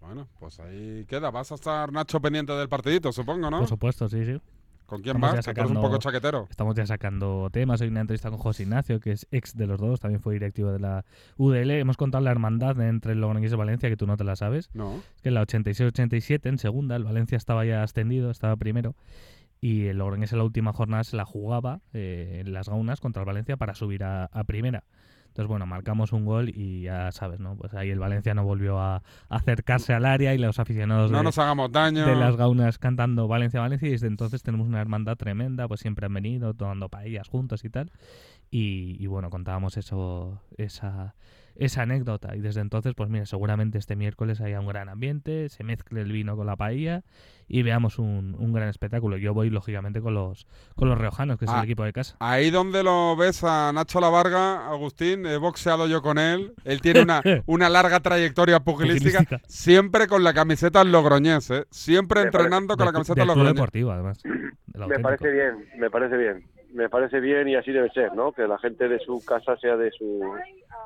Bueno, 0.00 0.28
pues 0.38 0.58
ahí 0.60 1.04
queda. 1.06 1.30
Vas 1.30 1.50
a 1.52 1.56
estar, 1.56 1.92
Nacho, 1.92 2.20
pendiente 2.20 2.52
del 2.52 2.68
partidito, 2.68 3.12
supongo, 3.12 3.50
¿no? 3.50 3.58
Por 3.58 3.68
supuesto, 3.68 4.08
sí, 4.08 4.24
sí. 4.24 4.40
¿Con 4.86 5.02
quién 5.02 5.16
Estamos 5.16 5.36
vas? 5.36 5.46
eres 5.48 5.58
un 5.58 5.64
sacando- 5.74 5.80
poco 5.82 5.98
chaquetero. 5.98 6.46
Estamos 6.48 6.74
ya 6.74 6.86
sacando 6.86 7.50
temas. 7.52 7.82
Hay 7.82 7.88
una 7.88 8.00
entrevista 8.00 8.30
con 8.30 8.38
José 8.38 8.62
Ignacio, 8.62 9.00
que 9.00 9.10
es 9.12 9.26
ex 9.30 9.54
de 9.54 9.66
los 9.66 9.78
dos, 9.78 10.00
también 10.00 10.22
fue 10.22 10.32
directivo 10.32 10.72
de 10.72 10.78
la 10.78 11.04
UDL. 11.36 11.72
Hemos 11.72 11.98
contado 11.98 12.24
la 12.24 12.30
hermandad 12.30 12.80
entre 12.80 13.12
el 13.12 13.20
Logroñés 13.20 13.50
y 13.50 13.54
el 13.54 13.58
Valencia, 13.58 13.90
que 13.90 13.98
tú 13.98 14.06
no 14.06 14.16
te 14.16 14.24
la 14.24 14.34
sabes. 14.34 14.70
No. 14.72 14.94
Es 15.16 15.20
que 15.22 15.28
en 15.28 15.34
la 15.34 15.42
86-87, 15.42 16.48
en 16.48 16.56
segunda, 16.56 16.96
el 16.96 17.04
Valencia 17.04 17.36
estaba 17.36 17.66
ya 17.66 17.82
ascendido, 17.82 18.30
estaba 18.30 18.56
primero. 18.56 18.94
Y 19.60 19.86
el 19.86 19.98
Logroñés 19.98 20.32
en 20.32 20.38
la 20.38 20.44
última 20.44 20.72
jornada 20.72 21.04
se 21.04 21.16
la 21.16 21.24
jugaba 21.24 21.80
eh, 21.92 22.42
en 22.44 22.52
las 22.52 22.68
gaunas 22.68 23.00
contra 23.00 23.22
el 23.22 23.26
Valencia 23.26 23.56
para 23.56 23.74
subir 23.74 24.04
a, 24.04 24.24
a 24.26 24.44
primera. 24.44 24.84
Entonces, 25.26 25.48
bueno, 25.48 25.66
marcamos 25.66 26.12
un 26.12 26.24
gol 26.24 26.48
y 26.48 26.82
ya 26.82 27.12
sabes, 27.12 27.38
¿no? 27.38 27.54
Pues 27.56 27.72
ahí 27.74 27.90
el 27.90 27.98
Valencia 27.98 28.34
no 28.34 28.44
volvió 28.44 28.80
a, 28.80 28.96
a 28.96 29.02
acercarse 29.28 29.92
al 29.94 30.04
área 30.04 30.34
y 30.34 30.38
los 30.38 30.58
aficionados 30.58 31.10
No 31.12 31.18
de, 31.18 31.24
nos 31.24 31.38
hagamos 31.38 31.70
daño. 31.70 32.06
de 32.06 32.16
las 32.16 32.34
gaunas 32.36 32.78
cantando 32.78 33.28
Valencia, 33.28 33.60
Valencia 33.60 33.86
y 33.88 33.92
desde 33.92 34.06
entonces 34.08 34.42
tenemos 34.42 34.66
una 34.66 34.80
hermandad 34.80 35.16
tremenda, 35.16 35.68
pues 35.68 35.80
siempre 35.80 36.06
han 36.06 36.14
venido 36.14 36.54
tomando 36.54 36.88
paellas 36.88 37.28
juntos 37.28 37.64
y 37.64 37.70
tal. 37.70 37.92
Y, 38.50 38.96
y 38.98 39.06
bueno, 39.06 39.30
contábamos 39.30 39.76
eso, 39.76 40.40
esa, 40.56 41.14
esa 41.58 41.82
anécdota. 41.82 42.34
Y 42.34 42.40
desde 42.40 42.60
entonces, 42.62 42.94
pues 42.96 43.10
mira, 43.10 43.26
seguramente 43.26 43.76
este 43.78 43.96
miércoles 43.96 44.40
haya 44.40 44.60
un 44.60 44.66
gran 44.68 44.88
ambiente, 44.88 45.48
se 45.50 45.64
mezcle 45.64 46.00
el 46.00 46.10
vino 46.12 46.36
con 46.36 46.46
la 46.46 46.56
paella 46.56 47.02
y 47.48 47.62
veamos 47.62 47.98
un, 47.98 48.34
un 48.38 48.52
gran 48.52 48.68
espectáculo. 48.68 49.16
Yo 49.16 49.34
voy, 49.34 49.50
lógicamente, 49.50 50.00
con 50.00 50.14
los, 50.14 50.46
con 50.76 50.88
los 50.88 50.96
riojanos, 50.98 51.38
que 51.38 51.46
es 51.46 51.50
Ah. 51.50 51.58
el 51.58 51.64
equipo 51.64 51.82
de 51.84 51.92
casa. 51.92 52.16
Ahí 52.20 52.50
donde 52.50 52.82
lo 52.82 53.16
ves 53.16 53.42
a 53.44 53.72
Nacho 53.72 54.00
La 54.00 54.08
Varga, 54.08 54.68
Agustín, 54.70 55.26
he 55.26 55.36
boxeado 55.36 55.86
yo 55.88 56.00
con 56.00 56.18
él. 56.18 56.52
Él 56.64 56.80
tiene 56.80 57.02
una, 57.02 57.20
una 57.46 57.68
larga 57.68 58.00
trayectoria 58.00 58.60
pugilística, 58.60 59.18
Pugilística. 59.20 59.40
siempre 59.48 60.06
con 60.06 60.22
la 60.24 60.32
camiseta 60.34 60.84
Logroñés, 60.84 61.50
¿eh? 61.50 61.64
Siempre 61.70 62.22
entrenando 62.22 62.76
con 62.76 62.86
la 62.86 62.92
camiseta 62.92 63.22
Club 63.22 63.28
Logroñés. 63.34 63.54
deportivo, 63.54 63.90
además. 63.92 64.22
Me 64.86 64.98
parece 65.00 65.30
bien, 65.32 65.54
me 65.78 65.90
parece 65.90 66.16
bien. 66.16 66.44
Me 66.78 66.88
parece 66.88 67.18
bien 67.18 67.48
y 67.48 67.56
así 67.56 67.72
debe 67.72 67.90
ser, 67.90 68.14
¿no? 68.14 68.30
Que 68.30 68.46
la 68.46 68.56
gente 68.58 68.88
de 68.88 69.00
su 69.00 69.24
casa 69.24 69.56
sea 69.56 69.76
de 69.76 69.90
su 69.90 70.22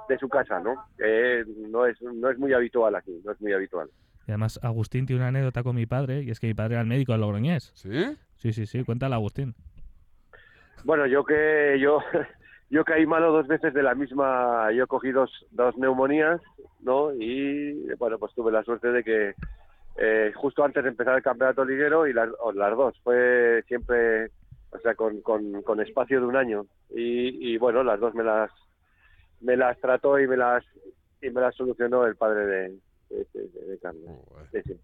de 0.08 0.18
su 0.18 0.26
casa, 0.26 0.58
¿no? 0.58 0.86
Que 0.96 1.44
no 1.68 1.84
es 1.84 2.00
no 2.00 2.30
es 2.30 2.38
muy 2.38 2.54
habitual 2.54 2.94
aquí, 2.94 3.20
no 3.22 3.32
es 3.32 3.40
muy 3.42 3.52
habitual. 3.52 3.90
Y 4.26 4.30
además, 4.30 4.58
Agustín 4.62 5.04
tiene 5.04 5.20
una 5.20 5.28
anécdota 5.28 5.62
con 5.62 5.76
mi 5.76 5.84
padre, 5.84 6.22
y 6.22 6.30
es 6.30 6.40
que 6.40 6.46
mi 6.46 6.54
padre 6.54 6.76
era 6.76 6.80
el 6.80 6.86
médico 6.86 7.12
de 7.12 7.18
Logroñés. 7.18 7.72
¿Sí? 7.74 8.16
Sí, 8.38 8.54
sí, 8.54 8.64
sí, 8.64 8.84
cuéntala, 8.84 9.16
Agustín. 9.16 9.54
Bueno, 10.84 11.06
yo 11.06 11.26
que 11.26 11.76
yo 11.78 11.98
yo 12.70 12.84
caí 12.84 13.04
malo 13.04 13.30
dos 13.30 13.46
veces 13.46 13.74
de 13.74 13.82
la 13.82 13.94
misma, 13.94 14.72
yo 14.72 14.86
cogí 14.86 15.10
dos 15.10 15.46
dos 15.50 15.76
neumonías, 15.76 16.40
¿no? 16.80 17.12
Y 17.12 17.94
bueno, 17.98 18.18
pues 18.18 18.32
tuve 18.34 18.50
la 18.50 18.64
suerte 18.64 18.88
de 18.92 19.04
que 19.04 19.34
eh, 19.98 20.32
justo 20.34 20.64
antes 20.64 20.82
de 20.82 20.88
empezar 20.88 21.16
el 21.16 21.22
campeonato 21.22 21.66
liguero 21.66 22.06
y 22.06 22.14
las, 22.14 22.30
las 22.54 22.76
dos 22.76 22.98
fue 23.04 23.62
siempre, 23.68 24.30
o 24.72 24.78
sea, 24.80 24.94
con, 24.94 25.20
con, 25.20 25.62
con 25.62 25.80
espacio 25.80 26.20
de 26.20 26.26
un 26.26 26.36
año 26.36 26.66
y, 26.90 27.52
y 27.54 27.58
bueno, 27.58 27.82
las 27.84 28.00
dos 28.00 28.14
me 28.14 28.24
las 28.24 28.50
me 29.40 29.56
las 29.56 29.78
trató 29.80 30.18
y 30.18 30.26
me 30.26 30.36
las 30.36 30.64
y 31.20 31.30
me 31.30 31.40
las 31.40 31.54
solucionó 31.54 32.06
el 32.06 32.16
padre 32.16 32.46
de 32.46 32.68
de, 33.10 33.26
de- 33.34 33.66
de 33.66 33.78
Carlos. 33.78 34.04
Joder, 34.28 34.48
Sí, 34.64 34.72
sí. 34.72 34.80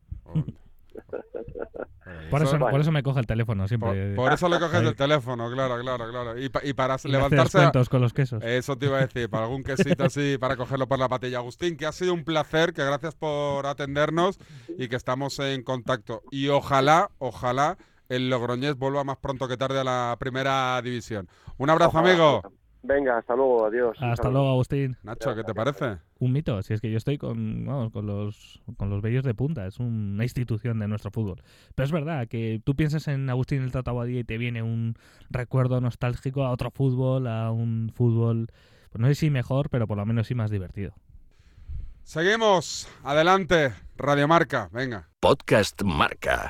Por 2.31 2.42
eso, 2.42 2.59
Vale. 2.59 2.70
por 2.72 2.81
eso 2.81 2.90
me 2.90 3.03
coge 3.03 3.20
el 3.20 3.27
teléfono 3.27 3.68
siempre. 3.68 4.14
Por, 4.14 4.24
por 4.24 4.33
eso 4.33 4.48
le 4.48 4.59
coges 4.59 4.81
el 4.83 4.96
teléfono, 4.96 5.51
claro, 5.53 5.79
claro, 5.81 6.09
claro. 6.11 6.38
Y, 6.38 6.48
pa- 6.48 6.61
y 6.64 6.72
para 6.72 6.96
Y 7.05 7.09
levantarse... 7.09 7.59
a- 7.59 7.70
con 7.88 8.01
los 8.01 8.12
quesos. 8.12 8.42
Eso 8.42 8.77
te 8.77 8.87
iba 8.87 8.98
a 8.98 9.01
decir, 9.03 9.29
para 9.31 9.44
algún 9.44 9.62
quesito 9.62 10.05
así, 10.05 10.37
para 10.38 10.57
cogerlo 10.57 10.87
por 10.88 10.98
la 10.98 11.09
patilla. 11.09 11.38
Agustín, 11.38 11.77
que 11.77 11.87
ha 11.87 11.92
sido 11.92 12.14
un 12.14 12.24
placer, 12.24 12.72
que 12.72 12.85
gracias 12.85 13.14
por 13.14 13.66
atendernos 13.66 14.38
y 14.77 14.88
que 14.88 14.96
estamos 14.96 15.38
en 15.38 15.62
contacto. 15.62 16.22
Y 16.31 16.48
ojalá, 16.48 17.11
ojalá 17.18 17.77
el 18.09 18.31
Logroñés 18.31 18.77
vuelva 18.77 19.05
más 19.05 19.18
pronto 19.18 19.49
que 19.49 19.57
tarde 19.57 19.81
a 19.81 19.85
la 19.85 20.16
primera 20.18 20.81
división. 20.83 21.29
Un 21.57 21.71
abrazo, 21.71 21.99
Ojalá. 21.99 22.11
amigo. 22.11 22.42
Venga, 22.81 23.18
hasta 23.18 23.35
luego, 23.35 23.66
adiós. 23.66 23.99
Hasta 24.01 24.31
luego, 24.31 24.51
Agustín. 24.51 24.97
Nacho, 25.03 25.35
¿qué 25.35 25.42
te 25.42 25.53
parece? 25.53 25.99
Un 26.21 26.33
mito, 26.33 26.62
si 26.62 26.75
es 26.75 26.81
que 26.81 26.90
yo 26.90 26.97
estoy 26.97 27.18
con, 27.18 27.66
vamos, 27.66 27.92
con 27.92 28.07
los 28.07 28.62
con 28.77 28.88
los 28.88 29.03
bellos 29.03 29.25
de 29.25 29.35
punta, 29.35 29.66
es 29.66 29.79
una 29.81 30.23
institución 30.23 30.79
de 30.79 30.87
nuestro 30.87 31.11
fútbol. 31.11 31.42
Pero 31.75 31.85
es 31.85 31.92
verdad 31.92 32.29
que 32.29 32.62
tú 32.64 32.77
piensas 32.77 33.09
en 33.09 33.29
Agustín 33.29 33.62
el 33.62 33.73
Tata 33.73 33.90
Boadilla 33.90 34.21
y 34.21 34.25
te 34.25 34.38
viene 34.38 34.62
un 34.62 34.94
recuerdo 35.29 35.81
nostálgico 35.81 36.44
a 36.44 36.51
otro 36.51 36.71
fútbol, 36.71 37.27
a 37.27 37.51
un 37.51 37.90
fútbol, 37.94 38.47
pues 38.90 39.01
no 39.01 39.09
sé 39.09 39.16
si 39.16 39.31
mejor, 39.31 39.71
pero 39.71 39.88
por 39.88 39.97
lo 39.99 40.07
menos 40.07 40.29
sí 40.29 40.35
más 40.37 40.51
divertido. 40.51 40.94
Seguimos, 42.05 42.88
adelante, 43.03 43.75
Radiomarca, 43.97 44.71
venga. 44.73 45.09
Podcast 45.21 45.83
Marca. 45.83 46.47